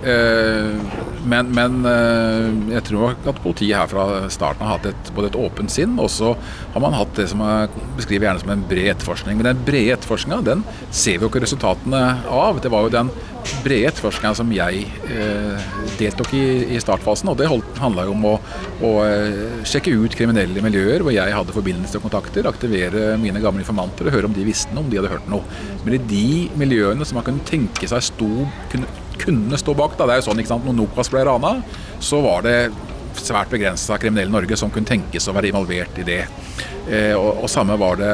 Eh, 1.23 1.29
men, 1.29 1.51
men, 1.55 1.85
eh, 1.85 2.73
jeg 2.75 2.85
tror 2.89 3.15
at 3.15 3.41
politiet 3.43 3.77
her 3.77 3.87
fra 3.91 4.29
starten 4.31 4.65
har 4.65 4.77
hatt 4.77 4.89
et, 4.91 5.11
både 5.15 5.31
et 5.31 5.39
åpent 5.39 5.71
sinn, 5.71 5.97
og 5.99 6.09
så 6.11 6.33
har 6.73 6.83
man 6.83 6.95
hatt 6.97 7.15
det 7.17 7.29
som 7.31 7.41
jeg 7.43 7.69
beskriver 7.97 8.27
gjerne 8.27 8.43
som 8.43 8.53
en 8.53 8.65
bred 8.69 8.91
etterforskning. 8.95 9.37
Men 9.39 9.51
den 9.51 9.63
brede 9.65 9.97
etterforskninga 9.97 10.41
den 10.45 10.65
ser 10.91 11.17
vi 11.17 11.25
jo 11.25 11.31
ikke 11.31 11.43
resultatene 11.45 12.01
av. 12.27 12.61
Det 12.63 12.71
var 12.71 12.85
jo 12.85 12.93
den 12.93 13.11
brede 13.63 13.91
etterforskninga 13.91 14.35
som 14.39 14.51
jeg 14.55 14.85
eh, 15.09 15.69
deltok 15.99 16.33
i 16.37 16.43
i 16.73 16.79
startfasen. 16.81 17.29
Og 17.31 17.39
det 17.39 17.49
handla 17.81 18.07
jo 18.07 18.15
om 18.15 18.27
å, 18.29 18.33
å, 18.83 18.91
sjekke 19.67 19.93
ut 19.93 20.15
kriminelle 20.17 20.63
miljøer 20.63 21.03
hvor 21.03 21.15
jeg 21.15 21.35
hadde 21.35 21.55
forbindelser 21.55 21.99
og 21.99 22.07
kontakter, 22.07 22.47
aktivere 22.49 23.13
mine 23.21 23.41
gamle 23.43 23.63
informanter 23.63 24.07
og 24.07 24.15
høre 24.15 24.29
om 24.29 24.35
de 24.35 24.45
visste 24.47 24.73
noe, 24.73 24.85
om 24.85 24.91
de 24.91 24.99
hadde 24.99 25.11
hørt 25.11 25.29
noe. 25.31 25.43
Men 25.83 25.97
i 25.97 26.03
de 26.09 26.27
miljøene 26.59 27.07
som 27.07 27.19
man 27.19 27.27
kunne 27.27 27.45
tenke 27.47 27.89
seg 27.89 28.05
sto, 28.05 28.29
kunne, 28.71 28.89
kunne, 29.21 29.59
stå 29.59 29.75
bak. 29.77 29.97
Da. 29.97 30.07
Det 30.07 30.15
er 30.15 30.23
jo 30.23 30.27
sånn, 30.29 30.41
ikke 30.41 30.53
sant, 30.53 30.65
Når 30.67 30.77
Nokas 30.77 31.11
ble 31.13 31.23
rana, 31.27 31.55
så 32.03 32.21
var 32.23 32.45
det 32.47 32.57
svært 33.19 33.51
begrensa 33.53 33.99
kriminelle 34.01 34.33
Norge 34.33 34.57
som 34.57 34.71
kunne 34.73 34.89
tenkes 34.89 35.27
å 35.29 35.35
være 35.35 35.51
involvert 35.51 35.99
i 36.01 36.07
det. 36.07 36.21
Eh, 36.89 37.13
og, 37.13 37.43
og, 37.43 37.49
samme 37.51 37.77
var 37.79 37.99
det 38.01 38.13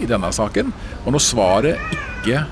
i 0.00 0.08
denne 0.08 0.32
saken. 0.34 0.72
Og 1.04 1.12
når 1.14 1.24
svaret 1.24 1.94
ikke 1.94 2.44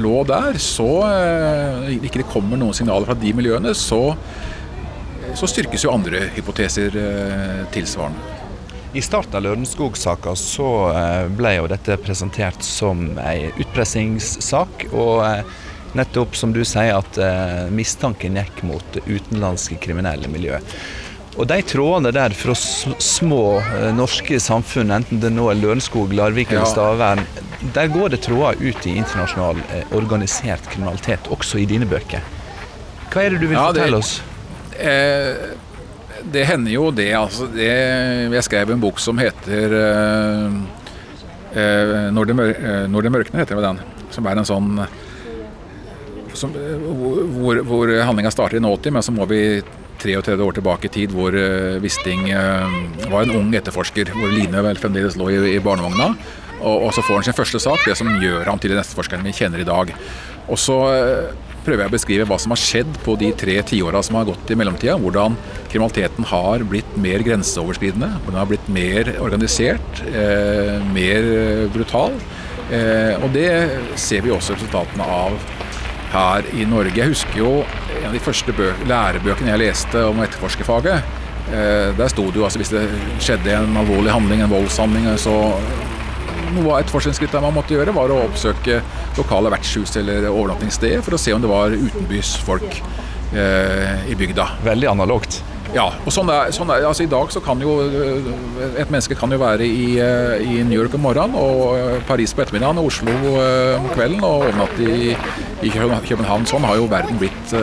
lå 0.00 0.22
der, 0.28 0.58
så 0.60 0.88
eh, 1.08 1.92
ikke 1.98 2.22
det 2.22 2.30
kommer 2.32 2.60
noen 2.60 2.76
signaler 2.76 3.08
fra 3.08 3.18
de 3.18 3.32
miljøene, 3.36 3.74
så, 3.76 4.00
så 5.36 5.50
styrkes 5.50 5.86
jo 5.86 5.94
andre 5.94 6.26
hypoteser 6.36 6.96
eh, 7.00 7.62
tilsvarende. 7.74 8.32
I 8.96 9.02
starten 9.04 9.36
av 9.36 9.42
Lørenskog-saka 9.44 10.32
så 10.40 10.66
eh, 10.88 11.26
ble 11.36 11.50
jo 11.58 11.66
dette 11.68 11.98
presentert 12.00 12.64
som 12.64 13.10
ei 13.20 13.50
utpressingssak. 13.60 14.86
Og 14.94 15.20
eh, 15.26 15.42
nettopp 15.94 16.36
som 16.36 16.52
du 16.52 16.62
sier 16.66 16.96
at 16.96 17.18
eh, 17.22 17.66
mistanken 17.70 18.38
gikk 18.40 18.62
mot 18.66 18.98
utenlandske 19.06 19.78
kriminelle 19.82 20.30
miljø. 20.32 20.58
Og 21.36 21.44
de 21.50 21.60
trådene 21.68 22.14
der 22.16 22.32
fra 22.32 22.54
små 22.56 23.60
norske 23.92 24.38
samfunn, 24.40 24.94
enten 24.96 25.20
det 25.20 25.28
nå 25.34 25.50
er 25.52 25.58
Lørenskog, 25.60 26.14
Larvik 26.16 26.54
eller 26.54 26.64
Stavern, 26.70 27.20
der 27.76 27.90
går 27.92 28.14
det 28.14 28.22
tråder 28.24 28.56
ut 28.56 28.88
i 28.88 28.94
internasjonal 29.02 29.60
organisert 29.92 30.64
kriminalitet, 30.72 31.28
også 31.28 31.60
i 31.60 31.68
dine 31.68 31.84
bøker. 31.90 32.24
Hva 33.12 33.26
er 33.26 33.36
det 33.36 33.42
du 33.42 33.50
vil 33.50 33.58
ja, 33.58 33.68
fortelle 33.68 34.00
oss? 34.00 34.16
Eh, 34.80 35.52
det 36.32 36.44
hender 36.48 36.72
jo 36.74 36.90
det, 36.94 37.10
altså. 37.16 37.46
Det, 37.52 37.68
jeg 38.34 38.44
skrev 38.46 38.72
en 38.74 38.82
bok 38.82 39.00
som 39.00 39.18
heter 39.20 39.74
eh, 39.78 40.56
uh, 41.56 42.06
når, 42.12 42.28
det 42.28 42.36
uh, 42.36 42.84
når, 42.90 43.06
det 43.06 43.12
mørkner, 43.14 43.42
heter 43.44 43.62
den. 43.62 43.80
Som 44.14 44.28
er 44.28 44.40
en 44.40 44.48
sånn 44.48 44.72
som, 46.38 46.52
hvor, 46.52 47.60
hvor 47.66 47.92
handlinga 48.08 48.32
starter 48.34 48.60
i 48.60 48.64
nåtid, 48.64 48.94
men 48.96 49.04
så 49.04 49.14
må 49.14 49.26
vi 49.30 49.40
33 50.02 50.36
år 50.44 50.58
tilbake 50.58 50.88
i 50.88 50.92
tid, 50.92 51.14
hvor 51.16 51.34
Wisting 51.82 52.26
var 53.08 53.24
en 53.24 53.36
ung 53.38 53.54
etterforsker. 53.56 54.12
Hvor 54.12 54.34
Line 54.34 54.60
vel 54.66 54.78
fremdeles 54.80 55.16
lå 55.16 55.30
i, 55.32 55.38
i 55.54 55.62
barnevogna. 55.64 56.10
Og, 56.60 56.86
og, 56.86 56.90
så 56.92 57.04
får 57.04 57.18
han 57.18 57.26
sin 57.30 57.36
første 57.36 57.60
sak, 57.64 57.80
det 57.88 57.96
som 57.96 58.12
gjør 58.20 58.44
ham 58.48 58.60
til 58.60 58.74
den 58.74 58.82
etterforskeren 58.82 59.24
vi 59.24 59.34
kjenner 59.36 59.64
i 59.64 59.68
dag. 59.68 59.92
Og 60.46 60.60
så 60.60 60.78
prøver 61.66 61.82
jeg 61.82 61.90
å 61.90 61.96
beskrive 61.96 62.26
hva 62.30 62.38
som 62.40 62.54
har 62.54 62.60
skjedd 62.62 62.98
på 63.02 63.16
de 63.18 63.32
tre 63.38 63.56
tiåra 63.66 64.02
som 64.06 64.18
har 64.18 64.28
gått 64.28 64.52
i 64.52 64.56
mellomtida. 64.58 64.96
Hvordan 65.02 65.36
kriminaliteten 65.72 66.28
har 66.30 66.64
blitt 66.68 66.96
mer 67.02 67.24
grenseoverskridende, 67.26 68.12
hvordan 68.20 68.36
den 68.36 68.42
har 68.42 68.50
blitt 68.52 68.68
mer 68.72 69.12
organisert, 69.24 70.02
eh, 70.12 70.76
mer 70.94 71.30
brutal. 71.74 72.14
Eh, 72.70 73.14
og 73.22 73.30
det 73.34 73.50
ser 73.98 74.22
vi 74.22 74.34
også 74.34 74.56
resultatene 74.56 75.06
av 75.06 75.34
her 76.12 76.46
i 76.54 76.66
Norge. 76.68 76.94
Jeg 76.96 77.12
husker 77.12 77.40
jo 77.40 77.52
en 77.96 78.08
av 78.08 78.14
de 78.14 78.22
første 78.22 78.54
lærebøkene 78.86 79.52
jeg 79.52 79.62
leste 79.64 80.04
om 80.08 80.22
etterforskerfaget. 80.24 81.16
Eh, 81.46 81.90
der 81.98 82.10
sto 82.10 82.26
det 82.30 82.40
jo 82.40 82.46
altså 82.46 82.62
hvis 82.62 82.72
det 82.74 82.86
skjedde 83.22 83.54
en 83.54 83.76
alvorlig 83.82 84.14
handling, 84.14 84.42
en 84.42 84.50
voldshandling, 84.50 85.08
så 85.22 85.34
noe 86.56 86.70
av 86.72 86.80
etterforskningsskrittet 86.80 87.42
man 87.42 87.54
måtte 87.56 87.76
gjøre, 87.76 87.94
var 87.94 88.12
å 88.12 88.22
oppsøke 88.26 88.80
lokale 89.18 89.52
vertshus 89.54 89.96
eller 90.00 90.28
overnattingssted 90.30 91.02
for 91.04 91.16
å 91.16 91.20
se 91.20 91.34
om 91.34 91.42
det 91.42 91.50
var 91.50 91.74
utenbys 91.74 92.36
folk 92.46 92.80
eh, 93.34 94.08
i 94.10 94.16
bygda. 94.18 94.48
Veldig 94.66 94.90
analogt. 94.94 95.42
Ja. 95.74 95.86
og 96.06 96.12
sånn 96.14 96.30
er, 96.30 96.52
sånn 96.54 96.70
er, 96.72 96.84
altså 96.88 97.04
I 97.06 97.10
dag 97.10 97.32
så 97.34 97.40
kan 97.44 97.60
jo 97.62 97.78
eh, 97.82 98.28
et 98.82 98.92
menneske 98.92 99.16
kan 99.18 99.32
jo 99.32 99.38
være 99.40 99.66
i, 99.66 99.96
eh, 100.02 100.44
i 100.44 100.60
New 100.66 100.78
York 100.78 100.94
om 100.96 101.04
morgenen 101.06 101.36
og 101.40 101.74
eh, 101.76 101.98
Paris 102.08 102.34
på 102.36 102.44
ettermiddagen 102.44 102.80
og 102.80 102.90
Oslo 102.90 103.14
om 103.80 103.90
kvelden 103.94 104.22
og 104.24 104.46
overnatte 104.46 104.86
i, 104.86 105.10
i, 105.66 105.72
København. 105.72 106.46
Sånn 106.48 106.66
har 106.68 106.78
jo 106.78 106.88
verden 106.90 107.18
blitt 107.20 107.54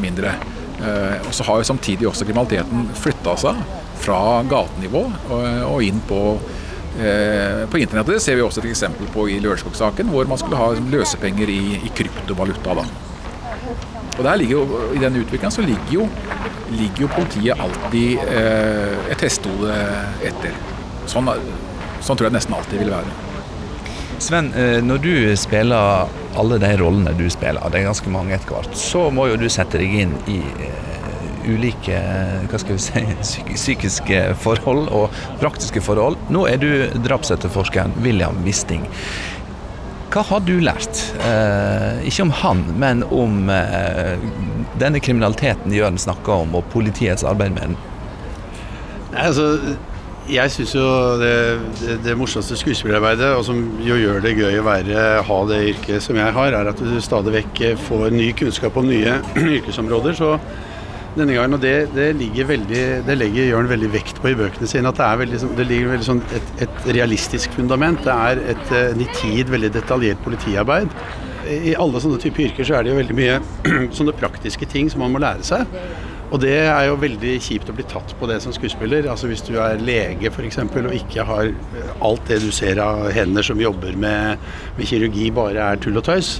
mindre. 0.00 0.32
Og 0.80 1.32
så 1.36 1.44
har 1.44 1.60
jo 1.60 1.66
samtidig 1.68 2.06
også 2.08 2.24
kriminaliteten 2.24 2.86
flytta 2.96 3.34
seg 3.42 3.58
fra 4.00 4.20
gatenivå 4.48 5.02
og, 5.28 5.76
inn 5.84 6.00
på 6.08 6.22
på 7.70 7.78
internettet 7.78 8.20
ser 8.20 8.36
vi 8.36 8.42
også 8.42 8.60
et 8.60 8.72
eksempel 8.72 9.06
på 9.14 9.28
i 9.30 9.38
Lørenskog-saken, 9.40 10.10
hvor 10.12 10.26
man 10.28 10.40
skulle 10.40 10.58
ha 10.58 10.72
løsepenger 10.90 11.48
i, 11.48 11.60
i 11.86 11.92
kryptovaluta. 11.96 12.74
Da. 12.80 13.09
Og 14.20 14.26
der 14.26 14.36
ligger 14.36 14.58
jo, 14.58 14.80
I 14.92 15.00
den 15.00 15.16
utviklingen 15.16 15.54
så 15.54 15.62
ligger 15.64 15.94
jo, 15.94 16.02
ligger 16.76 17.06
jo 17.06 17.08
politiet 17.14 17.56
alltid 17.56 18.20
eh, 18.28 19.12
et 19.14 19.22
hestehode 19.24 19.76
etter. 20.28 20.58
Sånn, 21.08 21.30
sånn, 22.04 22.18
tror 22.18 22.28
jeg 22.28 22.36
nesten 22.36 22.56
alltid 22.58 22.82
vil 22.82 22.92
være. 22.92 23.14
Sven, 24.20 24.52
eh, 24.52 24.76
når 24.84 25.00
du 25.00 25.14
spiller 25.40 26.12
alle 26.36 26.60
de 26.60 26.74
rollene 26.82 27.16
du 27.16 27.24
spiller, 27.32 27.64
det 27.72 27.80
er 27.80 27.88
ganske 27.88 28.12
mange 28.12 28.36
etter 28.36 28.52
hvert, 28.52 28.76
så 28.76 29.06
må 29.08 29.30
jo 29.30 29.40
du 29.40 29.48
sette 29.48 29.80
deg 29.80 29.96
inn 30.04 30.12
i 30.28 30.42
eh, 30.44 30.92
ulike 31.48 32.04
hva 32.52 32.60
skal 32.60 32.76
vi 32.76 32.84
si, 33.24 33.40
psykiske 33.56 34.22
forhold 34.44 34.92
og 35.00 35.16
praktiske 35.40 35.80
forhold. 35.80 36.20
Nå 36.28 36.44
er 36.52 36.60
du 36.60 36.70
drapsetterforskeren 37.08 37.96
William 38.04 38.36
Wisting. 38.44 38.84
Hva 40.10 40.24
har 40.26 40.40
du 40.42 40.56
lært? 40.58 41.04
Eh, 41.22 42.00
ikke 42.10 42.24
om 42.24 42.32
han, 42.34 42.64
men 42.82 43.04
om 43.14 43.44
eh, 43.54 44.16
denne 44.80 44.98
kriminaliteten 44.98 45.70
Jørn 45.70 46.00
snakker 46.02 46.42
om, 46.42 46.56
og 46.58 46.66
politiets 46.72 47.22
arbeid 47.22 47.54
med 47.54 47.68
den. 47.68 47.76
Nei, 49.12 49.28
altså, 49.28 49.46
jeg 50.30 50.50
syns 50.50 50.74
jo 50.74 50.86
det, 51.20 51.30
det, 51.78 52.00
det, 52.08 52.16
morsomste 52.18 52.58
skuespillerarbeidet, 52.58 53.28
og 53.38 53.44
som 53.46 53.62
jo 53.86 54.00
gjør 54.00 54.18
det 54.24 54.34
gøy 54.34 54.58
å 54.58 54.66
være, 54.66 55.04
ha 55.30 55.38
det 55.52 55.60
yrket 55.76 56.02
som 56.02 56.18
jeg 56.18 56.34
har, 56.40 56.58
er 56.58 56.72
at 56.72 56.82
du 56.82 56.98
stadig 57.06 57.36
vekk 57.38 57.62
får 57.86 58.10
ny 58.10 58.32
kunnskap 58.42 58.82
om 58.82 58.90
nye 58.90 59.14
yrkesområder. 59.60 60.18
Så 60.18 60.32
denne 61.16 61.36
gangen. 61.36 61.56
Og 61.56 61.62
det, 61.62 61.74
det, 61.94 62.10
veldig, 62.48 62.84
det 63.06 63.16
legger 63.18 63.50
Jørn 63.50 63.70
veldig 63.70 63.90
vekt 63.94 64.20
på 64.22 64.32
i 64.32 64.36
bøkene 64.38 64.68
sine. 64.70 64.92
At 64.92 65.00
det, 65.00 65.08
veldig, 65.24 65.40
det 65.58 65.66
ligger 65.70 65.94
veldig 65.94 66.08
sånn 66.10 66.22
et, 66.36 66.52
et, 66.66 66.84
realistisk 66.90 67.56
fundament. 67.56 68.02
Det 68.06 68.14
er 68.14 68.44
et 68.54 68.76
uh, 68.76 68.92
nitid, 68.98 69.50
veldig 69.52 69.72
detaljert 69.78 70.22
politiarbeid. 70.26 70.92
I 71.50 71.74
alle 71.80 72.02
sånne 72.02 72.20
typer 72.22 72.46
yrker 72.46 72.66
så 72.68 72.78
er 72.78 72.86
det 72.86 72.92
jo 72.92 73.00
veldig 73.00 73.16
mye 73.18 73.40
sånne 73.98 74.14
praktiske 74.18 74.68
ting 74.70 74.90
som 74.92 75.02
man 75.04 75.14
må 75.16 75.22
lære 75.22 75.46
seg. 75.46 75.80
Og 76.30 76.38
det 76.44 76.54
er 76.62 76.84
jo 76.86 76.98
veldig 77.00 77.32
kjipt 77.42 77.70
å 77.72 77.74
bli 77.74 77.84
tatt 77.90 78.12
på 78.20 78.28
det 78.30 78.38
som 78.44 78.54
skuespiller. 78.54 79.08
Altså 79.10 79.30
Hvis 79.30 79.42
du 79.48 79.56
er 79.58 79.80
lege 79.82 80.30
f.eks. 80.30 80.60
og 80.62 80.92
ikke 80.94 81.26
har 81.26 81.48
eh, 81.50 81.94
alt 82.06 82.22
det 82.30 82.38
du 82.44 82.52
ser 82.54 82.78
av 82.84 83.08
hender 83.14 83.46
som 83.46 83.60
jobber 83.60 83.96
med, 83.98 84.38
med, 84.76 84.86
kirurgi, 84.86 85.30
bare 85.34 85.72
er 85.72 85.82
tull 85.82 85.98
og 85.98 86.06
tøys. 86.06 86.36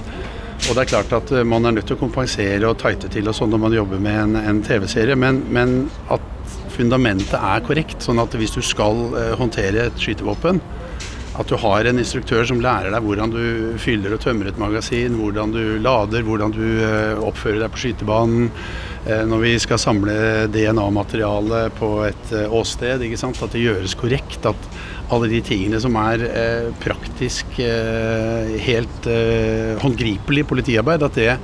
Og 0.69 0.75
det 0.75 0.83
er 0.83 0.91
klart 0.91 1.13
at 1.15 1.31
eh, 1.33 1.47
man 1.47 1.65
er 1.65 1.77
nødt 1.77 1.89
til 1.89 1.97
å 1.97 2.01
kompensere 2.01 2.69
og 2.69 2.77
tighte 2.81 3.09
til 3.11 3.29
og 3.29 3.35
sånn 3.37 3.51
når 3.53 3.63
man 3.65 3.77
jobber 3.77 4.03
med 4.03 4.19
en, 4.25 4.35
en 4.39 4.61
TV-serie, 4.65 5.17
men, 5.19 5.41
men, 5.53 5.79
at 6.13 6.27
fundamentet 6.71 7.35
er 7.35 7.63
korrekt. 7.65 7.99
Sånn 8.05 8.21
at 8.21 8.35
hvis 8.39 8.53
du 8.55 8.61
skal 8.63 9.01
uh, 9.11 9.33
håndtere 9.39 9.89
et 9.89 9.99
skytevåpen, 9.99 10.61
at 11.39 11.49
du 11.49 11.57
har 11.59 11.87
en 11.87 11.99
instruktør 11.99 12.45
som 12.47 12.61
lærer 12.63 12.93
deg 12.93 13.03
hvordan 13.03 13.33
du 13.33 13.43
fyller 13.79 14.15
og 14.15 14.21
tømmer 14.23 14.49
et 14.49 14.59
magasin, 14.59 15.17
hvordan 15.19 15.51
du 15.55 15.61
lader, 15.83 16.23
hvordan 16.27 16.55
du 16.55 16.63
uh, 16.63 17.19
oppfører 17.27 17.65
deg 17.65 17.73
på 17.73 17.83
skytebanen 17.85 18.49
Eh, 19.05 19.23
når 19.25 19.39
vi 19.41 19.51
skal 19.57 19.79
samle 19.81 20.15
DNA-materiale 20.53 21.63
på 21.73 21.87
et 22.05 22.33
eh, 22.37 22.51
åsted, 22.53 23.01
at 23.01 23.53
det 23.55 23.63
gjøres 23.63 23.95
korrekt. 23.97 24.45
At 24.45 24.67
alle 25.11 25.29
de 25.31 25.41
tingene 25.45 25.79
som 25.83 25.97
er 25.99 26.23
eh, 26.27 26.69
praktisk 26.83 27.59
helt 28.67 29.09
håndgripelig 29.81 30.45
politiarbeid, 30.47 31.03
at 31.07 31.19
det, 31.19 31.35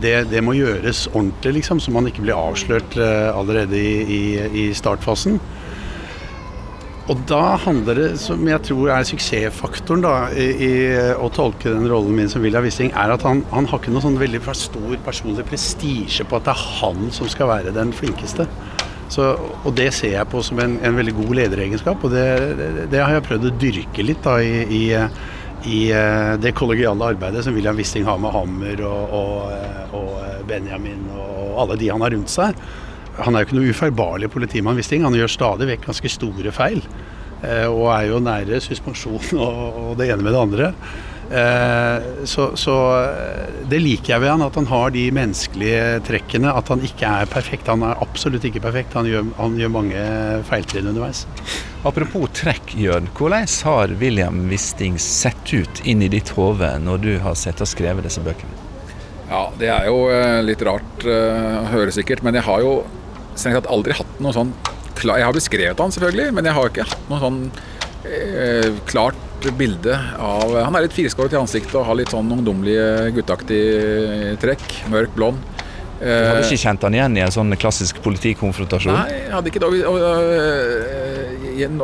det, 0.00 0.14
det, 0.30 0.42
må 0.44 0.54
gjøres 0.56 1.06
ordentlig, 1.12 1.60
liksom, 1.60 1.80
så 1.80 1.94
man 1.94 2.08
ikke 2.10 2.24
blir 2.24 2.38
avslørt 2.38 2.96
allerede 3.00 3.80
i, 3.80 3.96
i, 4.04 4.22
i 4.64 4.68
startfasen. 4.76 5.40
Og 7.10 7.18
da 7.26 7.56
handler 7.58 7.98
det, 7.98 8.08
som 8.22 8.44
jeg 8.46 8.62
tror 8.68 8.92
er 8.94 9.06
suksessfaktoren 9.08 10.04
da, 10.04 10.12
i, 10.30 10.46
i 10.62 10.74
å 11.18 11.26
tolke 11.34 11.72
den 11.72 11.88
rollen 11.90 12.14
min 12.14 12.30
som 12.30 12.44
William 12.44 12.62
Wisting, 12.62 12.92
er 12.94 13.10
at 13.10 13.24
han, 13.26 13.42
han 13.50 13.66
har 13.66 13.80
ikke 13.80 13.90
noe 13.94 14.04
sånn 14.04 14.20
veldig 14.20 14.42
stor 14.54 14.94
personlig 15.06 15.46
prestisje 15.48 16.26
på 16.28 16.38
at 16.38 16.46
det 16.46 16.54
er 16.54 16.68
han 16.78 17.10
som 17.16 17.30
skal 17.32 17.50
være 17.50 17.74
den 17.74 17.90
flinkeste. 17.96 18.46
Så, 19.10 19.26
og 19.66 19.74
det 19.74 19.88
ser 19.96 20.14
jeg 20.14 20.30
på 20.30 20.42
som 20.46 20.60
en, 20.62 20.76
en 20.86 20.96
veldig 20.96 21.16
god 21.18 21.32
lederegenskap, 21.40 22.04
og 22.06 22.12
det, 22.14 22.26
det, 22.92 23.00
har 23.02 23.16
jeg 23.16 23.26
prøvd 23.26 23.48
å 23.48 23.54
dyrke 23.58 24.04
litt 24.06 24.22
da, 24.22 24.36
i, 24.38 24.60
i, 24.70 24.82
i 25.66 25.80
eh, 25.90 26.34
det 26.38 26.54
kollegiale 26.58 27.10
arbeidet 27.16 27.42
som 27.42 27.56
William 27.56 27.78
Wisting 27.78 28.06
har 28.06 28.20
med 28.22 28.30
Hammer 28.36 28.84
og, 28.86 29.16
og, 29.18 29.34
eh, 29.56 29.96
og 29.98 30.46
Benjamin 30.46 31.08
og 31.16 31.58
alle 31.64 31.78
de 31.80 31.90
han 31.90 32.06
har 32.06 32.14
rundt 32.14 32.30
seg. 32.30 32.58
Han 33.20 33.34
er 33.34 33.42
jo 33.42 33.50
ikke 33.50 33.58
noe 33.58 33.74
ufeilbarlig 33.74 34.30
politimann, 34.32 34.78
Wisting. 34.78 35.02
Han 35.04 35.16
gjør 35.18 35.32
stadig 35.34 35.68
vekk 35.74 35.90
ganske 35.90 36.12
store 36.14 36.54
feil. 36.54 36.80
Eh, 37.42 37.66
og 37.66 37.88
er 37.94 38.10
jo 38.10 38.20
nære 38.22 38.60
suspensjon 38.62 39.40
og, 39.40 39.94
det 39.98 40.10
ene 40.10 40.22
med 40.24 40.34
det 40.34 40.42
andre. 40.44 40.72
Eh, 41.30 42.24
så, 42.24 42.56
så, 42.58 42.76
eh, 43.04 43.50
det 43.70 43.78
liker 43.78 44.16
jeg 44.16 44.22
ved 44.24 44.32
han, 44.32 44.42
at 44.42 44.56
han 44.58 44.66
har 44.66 44.90
de 44.94 45.04
menneskelige 45.14 46.00
trekkene. 46.08 46.50
At 46.50 46.72
han 46.72 46.82
ikke 46.86 47.06
er 47.22 47.30
perfekt. 47.30 47.70
Han 47.70 47.84
er 47.86 48.00
absolutt 48.02 48.46
ikke 48.48 48.62
perfekt. 48.64 48.96
Han 48.98 49.06
gjør, 49.06 49.28
han 49.38 49.58
gjør 49.60 49.74
mange 49.76 50.06
feiltrinn 50.48 50.90
underveis. 50.90 51.26
Apropos 51.86 52.26
trekk, 52.36 52.74
Jørn. 52.76 53.06
Hvordan 53.16 53.46
har 53.68 53.94
William 54.02 54.42
Wisting 54.50 54.98
sett 55.00 55.54
ut 55.54 55.84
inn 55.88 56.02
i 56.02 56.10
ditt 56.12 56.34
hode 56.36 56.74
når 56.82 57.04
du 57.06 57.12
har 57.22 57.38
sett 57.38 57.62
og 57.62 57.70
skrevet 57.70 58.04
disse 58.08 58.22
bøkene? 58.24 58.66
Ja, 59.30 59.44
Det 59.54 59.68
er 59.70 59.86
jo 59.86 60.08
litt 60.42 60.62
rart 60.66 61.04
å 61.06 61.18
høre 61.70 61.92
sikkert, 61.94 62.24
men 62.26 62.34
jeg 62.34 62.42
har 62.42 62.64
jo 62.64 62.80
strengt 63.38 63.60
tatt 63.60 63.70
aldri 63.70 63.94
hatt 63.94 64.18
noe 64.18 64.34
sånn 64.34 64.50
Jeg 65.00 65.24
har 65.24 65.32
beskrevet 65.32 65.78
han 65.80 65.92
selvfølgelig, 65.94 66.32
men 66.34 66.44
jeg 66.44 66.56
har 66.56 66.66
ikke 66.68 66.88
hatt 66.90 67.06
noe 67.08 67.20
sånn 67.22 67.38
eh, 68.04 68.66
klart 69.40 69.58
bilde 69.58 69.96
av 70.18 70.54
Han 70.64 70.76
er 70.76 70.86
litt 70.86 70.96
firskåret 70.96 71.34
i 71.34 71.40
ansiktet 71.40 71.74
og 71.78 71.86
har 71.88 71.96
litt 71.98 72.12
sånn 72.12 72.30
ungdommelige, 72.30 73.10
gutteaktige 73.16 74.36
trekk. 74.40 74.64
Mørk, 74.90 75.14
blond. 75.16 75.38
Du 76.00 76.06
hadde 76.08 76.46
ikke 76.46 76.62
kjent 76.62 76.84
han 76.86 76.94
igjen 76.96 77.16
i 77.18 77.20
en 77.26 77.32
sånn 77.34 77.52
klassisk 77.60 77.98
politikonfrontasjon? 78.00 78.94
Nei, 78.96 79.18
jeg 79.26 79.34
hadde 79.34 79.50
ikke 79.50 79.60
det. 79.60 79.68
Og, 79.90 79.96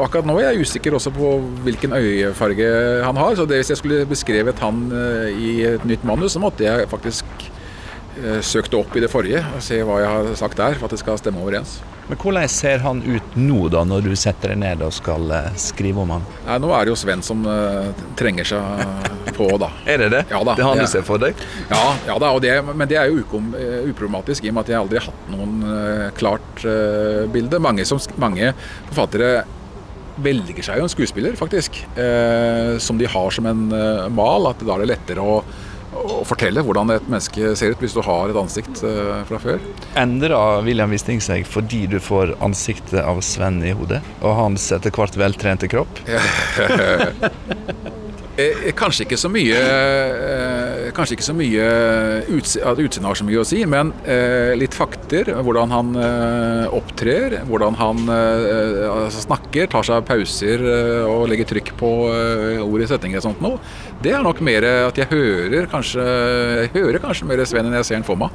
akkurat 0.07 0.25
nå 0.29 0.38
er 0.40 0.47
jeg 0.49 0.64
usikker 0.64 0.97
også 0.97 1.12
på 1.12 1.35
hvilken 1.66 1.92
øyefarge 1.99 2.71
han 3.05 3.21
har. 3.21 3.37
Så 3.37 3.45
det, 3.45 3.61
hvis 3.61 3.75
jeg 3.75 3.81
skulle 3.83 4.09
beskrevet 4.09 4.62
han 4.64 4.87
eh, 4.88 5.37
i 5.37 5.51
et 5.75 5.85
nytt 5.85 6.07
manus, 6.09 6.33
så 6.33 6.40
måtte 6.40 6.64
jeg 6.64 6.88
faktisk 6.88 7.29
Eh, 8.16 8.40
søkte 8.40 8.79
opp 8.81 8.94
i 8.96 9.02
det 9.02 9.11
forrige 9.12 9.42
og 9.52 9.61
se 9.64 9.76
hva 9.85 9.98
jeg 10.00 10.09
har 10.09 10.29
sagt 10.40 10.57
der, 10.57 10.76
for 10.79 10.88
at 10.88 10.94
det 10.94 11.02
skal 11.02 11.18
stemme 11.20 11.42
overens. 11.42 11.76
Men 12.07 12.16
Hvordan 12.22 12.48
ser 12.48 12.81
han 12.81 13.02
ut 13.05 13.35
nå, 13.37 13.66
da, 13.74 13.83
når 13.85 14.07
du 14.07 14.14
setter 14.16 14.55
deg 14.55 14.61
ned 14.62 14.85
og 14.87 14.94
skal 14.94 15.26
uh, 15.29 15.50
skrive 15.61 16.00
om 16.05 16.14
han? 16.14 16.24
Nei, 16.46 16.57
Nå 16.62 16.70
er 16.72 16.87
det 16.87 16.94
jo 16.94 16.96
Sven 17.00 17.24
som 17.26 17.42
uh, 17.44 17.90
trenger 18.16 18.48
seg 18.48 19.35
på, 19.37 19.50
da. 19.61 19.68
er 19.90 20.05
det 20.05 20.11
det? 20.14 20.22
Ja, 20.31 20.40
da, 20.46 20.55
det 20.55 20.64
er 20.64 20.70
han 20.70 20.81
du 20.81 20.88
ser 20.88 21.05
for 21.05 21.20
deg? 21.20 21.37
Ja, 21.68 21.83
ja 22.07 22.16
da, 22.22 22.31
det, 22.40 22.55
men 22.70 22.88
det 22.88 23.00
er 23.02 23.11
jo 23.11 23.26
ukom, 23.26 23.50
uh, 23.59 23.90
uproblematisk 23.90 24.46
i 24.46 24.55
og 24.55 24.57
med 24.57 24.64
at 24.64 24.72
jeg 24.72 24.81
aldri 24.81 25.02
har 25.02 25.11
hatt 25.11 25.31
noen 25.35 25.55
klart 26.16 26.64
bilde. 27.35 27.61
Mange, 27.61 27.85
som, 27.88 28.00
mange 28.22 28.55
forfattere 28.88 29.44
velger 30.22 30.64
seg 30.64 30.81
jo 30.81 30.87
en 30.87 30.92
skuespiller, 30.92 31.35
faktisk, 31.37 31.83
som 32.81 32.96
de 32.96 33.09
har 33.11 33.35
som 33.35 33.48
en 33.50 33.66
mal. 34.16 34.48
At 34.48 34.62
da 34.64 34.76
er 34.76 34.85
det 34.85 34.94
lettere 34.94 35.24
å 35.24 35.40
å 35.96 36.20
fortelle 36.28 36.64
hvordan 36.64 36.92
et 36.94 37.11
menneske 37.11 37.54
ser 37.59 37.74
ut 37.74 37.82
hvis 37.82 37.96
du 37.96 38.02
har 38.04 38.32
et 38.32 38.40
ansikt 38.40 38.82
uh, 38.87 39.20
fra 39.28 39.40
før. 39.42 39.62
Endrer 39.98 40.64
William 40.66 40.92
Wisting 40.92 41.22
seg 41.24 41.46
fordi 41.48 41.85
du 41.90 41.98
får 42.02 42.37
ansiktet 42.44 43.00
av 43.02 43.22
Sven 43.24 43.62
i 43.64 43.74
hodet, 43.76 44.02
og 44.22 44.38
hans 44.40 44.70
etter 44.76 44.94
hvert 44.94 45.18
veltrente 45.20 45.70
kropp? 45.72 46.02
Eh, 48.37 48.66
kanskje 48.77 49.07
ikke 49.07 49.16
så 49.16 49.31
mye 49.33 49.57
eh, 49.57 50.88
Kanskje 50.92 51.16
ikke 51.16 51.25
så 51.25 51.33
mye 51.33 51.62
at 51.64 52.81
utseendet 52.83 53.07
har 53.09 53.16
så 53.16 53.25
mye 53.25 53.38
å 53.40 53.44
si, 53.49 53.62
men 53.68 53.94
eh, 54.05 54.53
litt 54.61 54.77
fakter. 54.77 55.31
Hvordan 55.46 55.72
han 55.72 55.96
opptrer, 56.77 57.38
hvordan 57.49 57.77
han 57.79 58.03
altså 58.11 59.22
snakker, 59.25 59.68
tar 59.72 59.87
seg 59.87 60.05
pauser 60.09 60.62
og 61.09 61.27
legger 61.31 61.49
trykk 61.51 61.72
på 61.81 61.90
ord 62.64 62.85
i 62.85 62.88
setninger 62.88 63.20
og 63.20 63.27
sånt 63.27 63.42
noe. 63.44 63.61
Det 64.03 64.12
er 64.14 64.25
nok 64.25 64.42
mer 64.44 64.66
at 64.88 64.99
jeg 65.01 65.11
hører 65.11 65.68
kanskje, 65.72 66.05
jeg 66.66 66.72
hører 66.77 67.01
kanskje 67.03 67.29
mer 67.29 67.44
Sven 67.49 67.68
enn 67.68 67.79
jeg 67.79 67.88
ser 67.88 68.01
han 68.01 68.07
for 68.07 68.20
meg. 68.20 68.35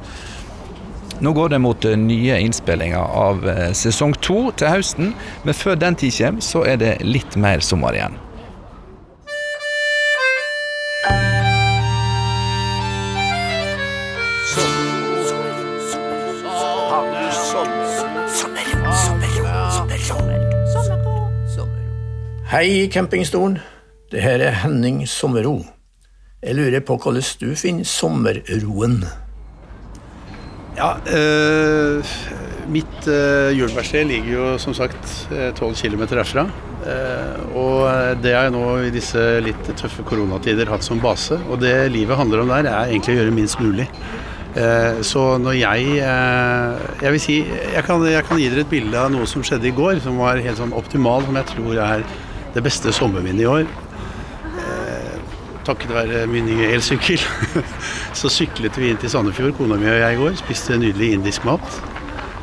Nå 1.21 1.35
går 1.37 1.53
det 1.53 1.61
mot 1.61 1.87
nye 2.01 2.41
innspillinger 2.47 3.15
av 3.25 3.45
sesong 3.77 4.17
to 4.23 4.49
til 4.57 4.73
høsten, 4.73 5.13
men 5.45 5.57
før 5.57 5.79
den 5.79 5.97
tid 6.01 6.17
kommer, 6.17 6.45
så 6.45 6.65
er 6.67 6.81
det 6.81 6.97
litt 7.05 7.37
mer 7.39 7.63
sommer 7.65 7.97
igjen. 7.97 8.19
Hei, 22.51 22.89
campingstolen. 22.91 23.61
Det 24.11 24.19
her 24.19 24.41
er 24.43 24.57
Henning 24.65 25.05
Sommerro. 25.07 25.61
Jeg 26.43 26.55
lurer 26.57 26.81
på 26.83 26.97
hvordan 26.99 27.23
du 27.39 27.53
finner 27.55 27.85
sommerroen? 27.87 28.97
Ja, 30.75 30.89
øh, 31.15 32.09
mitt 32.67 33.07
øh, 33.07 33.55
juleverksted 33.55 34.03
ligger 34.09 34.33
jo 34.33 34.57
som 34.57 34.75
sagt 34.75 35.29
tolv 35.55 35.77
km 35.79 36.03
herfra. 36.11 36.43
Uh, 36.81 37.55
og 37.55 38.17
det 38.23 38.33
har 38.35 38.49
jeg 38.49 38.51
nå 38.57 38.65
i 38.83 38.91
disse 38.91 39.23
litt 39.45 39.71
tøffe 39.79 40.03
koronatider 40.03 40.67
hatt 40.67 40.83
som 40.83 40.99
base. 40.99 41.37
Og 41.47 41.61
det 41.61 41.87
livet 41.93 42.19
handler 42.19 42.43
om 42.43 42.51
der, 42.51 42.67
er 42.67 42.91
egentlig 42.91 43.15
å 43.15 43.21
gjøre 43.21 43.37
minst 43.37 43.61
mulig. 43.63 43.87
Så 45.07 45.37
når 45.39 45.53
jeg 45.55 45.93
Jeg 45.95 47.11
vil 47.11 47.21
si 47.23 47.37
jeg 47.47 47.83
kan, 47.87 48.03
jeg 48.03 48.25
kan, 48.27 48.37
gi 48.37 48.49
dere 48.51 48.65
et 48.65 48.69
bilde 48.69 48.99
av 48.99 49.07
noe 49.13 49.23
som 49.23 49.39
skjedde 49.39 49.69
i 49.69 49.71
går, 49.71 50.03
som 50.03 50.19
var 50.19 50.43
helt 50.43 50.59
sånn 50.59 50.75
optimal, 50.75 51.23
som 51.23 51.39
jeg 51.39 51.47
tror 51.53 51.79
er 51.79 52.03
det 52.55 52.63
beste 52.65 52.91
sommerminnet 52.95 53.45
i 53.45 53.49
år. 53.49 53.69
Eh, 54.61 55.15
takket 55.67 55.93
være 55.95 56.25
min 56.31 56.49
nye 56.49 56.71
elsykkel. 56.75 57.21
så 58.19 58.31
syklet 58.31 58.77
vi 58.79 58.91
inn 58.91 58.99
til 59.01 59.11
Sandefjord, 59.13 59.55
kona 59.59 59.79
mi 59.79 59.89
og 59.91 60.01
jeg 60.01 60.17
i 60.17 60.21
går. 60.21 60.37
Spiste 60.41 60.79
nydelig 60.81 61.13
indisk 61.17 61.47
mat. 61.47 61.79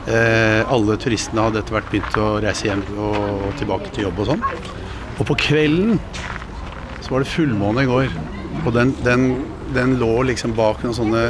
Eh, 0.09 0.63
alle 0.73 0.97
turistene 1.01 1.45
hadde 1.45 1.63
etter 1.63 1.77
hvert 1.77 1.93
begynt 1.93 2.19
å 2.21 2.31
reise 2.45 2.71
hjem 2.71 2.85
og, 2.97 3.51
tilbake 3.61 3.93
til 3.93 4.09
jobb 4.09 4.25
og 4.25 4.33
sånn. 4.33 4.45
Og 5.19 5.25
på 5.29 5.37
kvelden 5.49 5.99
så 7.05 7.15
var 7.15 7.25
det 7.25 7.33
fullmåne 7.33 7.85
i 7.85 7.91
går. 7.91 8.13
Og 8.65 8.73
den, 8.75 8.95
den, 9.05 9.27
den, 9.77 9.99
lå 10.01 10.15
liksom 10.31 10.55
bak 10.57 10.81
noen 10.83 10.97
sånne 10.97 11.27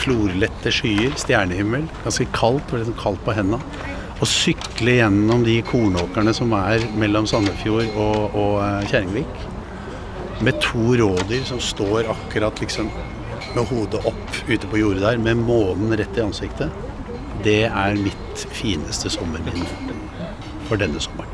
florlette 0.00 0.72
skyer, 0.74 1.12
stjernehimmel. 1.20 1.84
Ganske 2.06 2.26
kaldt, 2.34 2.64
det 2.70 2.78
var 2.78 2.84
liksom 2.86 3.02
kaldt 3.02 3.26
på 3.26 3.36
hendene 3.36 3.92
å 4.22 4.28
sykle 4.28 4.98
gjennom 5.00 5.42
de 5.46 5.56
kornåkrene 5.66 6.34
som 6.36 6.52
er 6.56 6.84
mellom 6.98 7.26
Sandefjord 7.26 7.96
og, 7.98 8.36
og 8.38 8.54
eh, 8.62 8.86
Kjerringvik. 8.90 9.42
Med 10.44 10.58
to 10.62 10.94
rådyr 10.98 11.44
som 11.48 11.60
står 11.62 12.10
akkurat 12.12 12.60
liksom 12.62 12.90
med 13.54 13.68
hodet 13.70 14.02
opp 14.06 14.36
ute 14.48 14.66
på 14.66 14.80
jordet 14.80 15.04
der, 15.04 15.20
med 15.22 15.42
månen 15.46 15.94
rett 15.98 16.18
i 16.18 16.24
ansiktet. 16.24 16.70
det 17.44 17.66
er 17.68 17.98
mitt 18.00 18.42
fineste 18.56 19.10
sommerminne 19.12 19.66
for 20.64 20.80
denne 20.80 21.00
sommeren. 21.02 21.30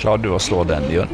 Klarer 0.00 0.22
du 0.24 0.30
å 0.32 0.40
slå 0.40 0.62
den, 0.64 0.86
Jørn? 0.88 1.12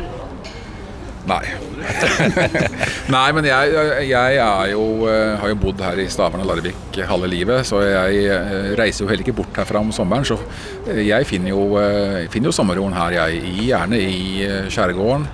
Nei. 1.26 1.42
Nei, 3.14 3.26
men 3.36 3.46
jeg, 3.46 3.72
jeg 4.10 4.72
jo, 4.72 4.84
eh, 5.10 5.34
har 5.40 5.50
jo 5.52 5.58
bodd 5.60 5.82
her 5.84 6.00
i 6.02 6.06
Stavern 6.10 6.42
og 6.44 6.50
Larvik 6.50 7.00
halve 7.06 7.30
livet, 7.30 7.66
så 7.68 7.82
jeg 7.84 8.26
eh, 8.32 8.70
reiser 8.78 9.04
jo 9.04 9.10
heller 9.10 9.24
ikke 9.24 9.36
bort 9.40 9.60
herfra 9.60 9.82
om 9.84 9.92
sommeren. 9.94 10.26
Så 10.26 10.38
eh, 10.90 11.04
jeg 11.08 11.28
finner 11.28 11.52
jo, 11.52 11.66
finner 12.32 12.50
jo 12.50 12.56
sommerroen 12.56 12.96
her, 12.96 13.18
jeg. 13.20 13.42
Gjerne 13.66 14.00
i 14.00 14.46
skjærgården. 14.72 15.26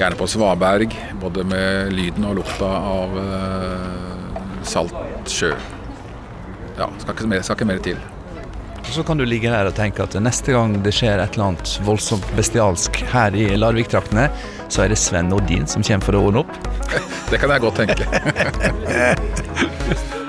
Gjerne 0.00 0.16
på 0.16 0.30
svaberg, 0.32 0.94
både 1.20 1.44
med 1.44 1.92
lyden 1.92 2.24
og 2.30 2.38
lukta 2.40 2.70
av 2.94 3.18
salt 4.64 4.96
sjø. 5.28 5.52
Ja, 6.78 6.88
skal 7.02 7.12
ikke 7.12 7.28
mer, 7.28 7.44
skal 7.44 7.58
ikke 7.58 7.68
mer 7.68 7.84
til. 7.84 8.00
Og 8.80 8.94
Så 8.94 9.02
kan 9.06 9.18
du 9.20 9.24
ligge 9.24 9.50
der 9.52 9.68
og 9.68 9.74
tenke 9.76 10.02
at 10.02 10.16
neste 10.22 10.52
gang 10.56 10.74
det 10.84 10.92
skjer 10.96 11.20
et 11.22 11.36
eller 11.36 11.52
annet 11.52 11.74
voldsomt 11.86 12.26
bestialsk 12.36 13.02
her 13.12 13.36
i 13.38 13.50
Larvik-traktene, 13.58 14.28
så 14.70 14.84
er 14.84 14.94
det 14.94 14.98
Sven 14.98 15.30
Nordin 15.30 15.66
som 15.70 15.84
kommer 15.86 16.06
for 16.08 16.18
å 16.18 16.24
ordne 16.30 16.44
opp. 16.44 16.52
Det 17.30 17.38
kan 17.38 17.52
jeg 17.54 17.62
godt 17.62 17.78
tenke. 17.84 18.04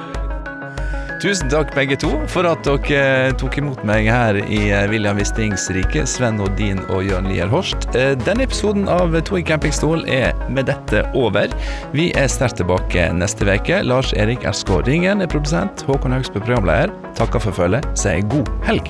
Tusen 1.22 1.52
takk 1.54 1.70
begge 1.78 1.94
to 2.02 2.10
for 2.34 2.48
at 2.50 2.66
dere 2.66 3.30
tok 3.38 3.60
imot 3.62 3.84
meg 3.86 4.08
her 4.10 4.40
i 4.42 4.62
eh, 4.74 4.88
William 4.90 5.20
Wistings 5.22 5.68
rike, 5.76 6.02
Sven 6.10 6.40
Nordin 6.42 6.82
og 6.88 7.06
Jørn 7.06 7.30
Lier 7.30 7.52
Horst. 7.52 7.86
Eh, 7.94 8.16
denne 8.26 8.48
episoden 8.48 8.90
av 8.90 9.14
To 9.30 9.38
i 9.38 9.46
campingstol 9.46 10.02
er 10.10 10.34
med 10.50 10.66
dette 10.72 11.06
over. 11.14 11.54
Vi 11.94 12.10
er 12.18 12.26
sterkt 12.26 12.58
tilbake 12.64 13.12
neste 13.14 13.46
uke. 13.46 13.84
Lars 13.86 14.16
Erik 14.18 14.50
Erskåringen 14.50 15.22
er 15.22 15.30
produsent, 15.30 15.86
Håkon 15.86 16.18
Haugsbø 16.18 16.42
programleder. 16.42 16.90
Takker 17.22 17.46
for 17.46 17.54
følget, 17.54 17.86
sier 17.94 18.26
god 18.34 18.50
helg. 18.66 18.90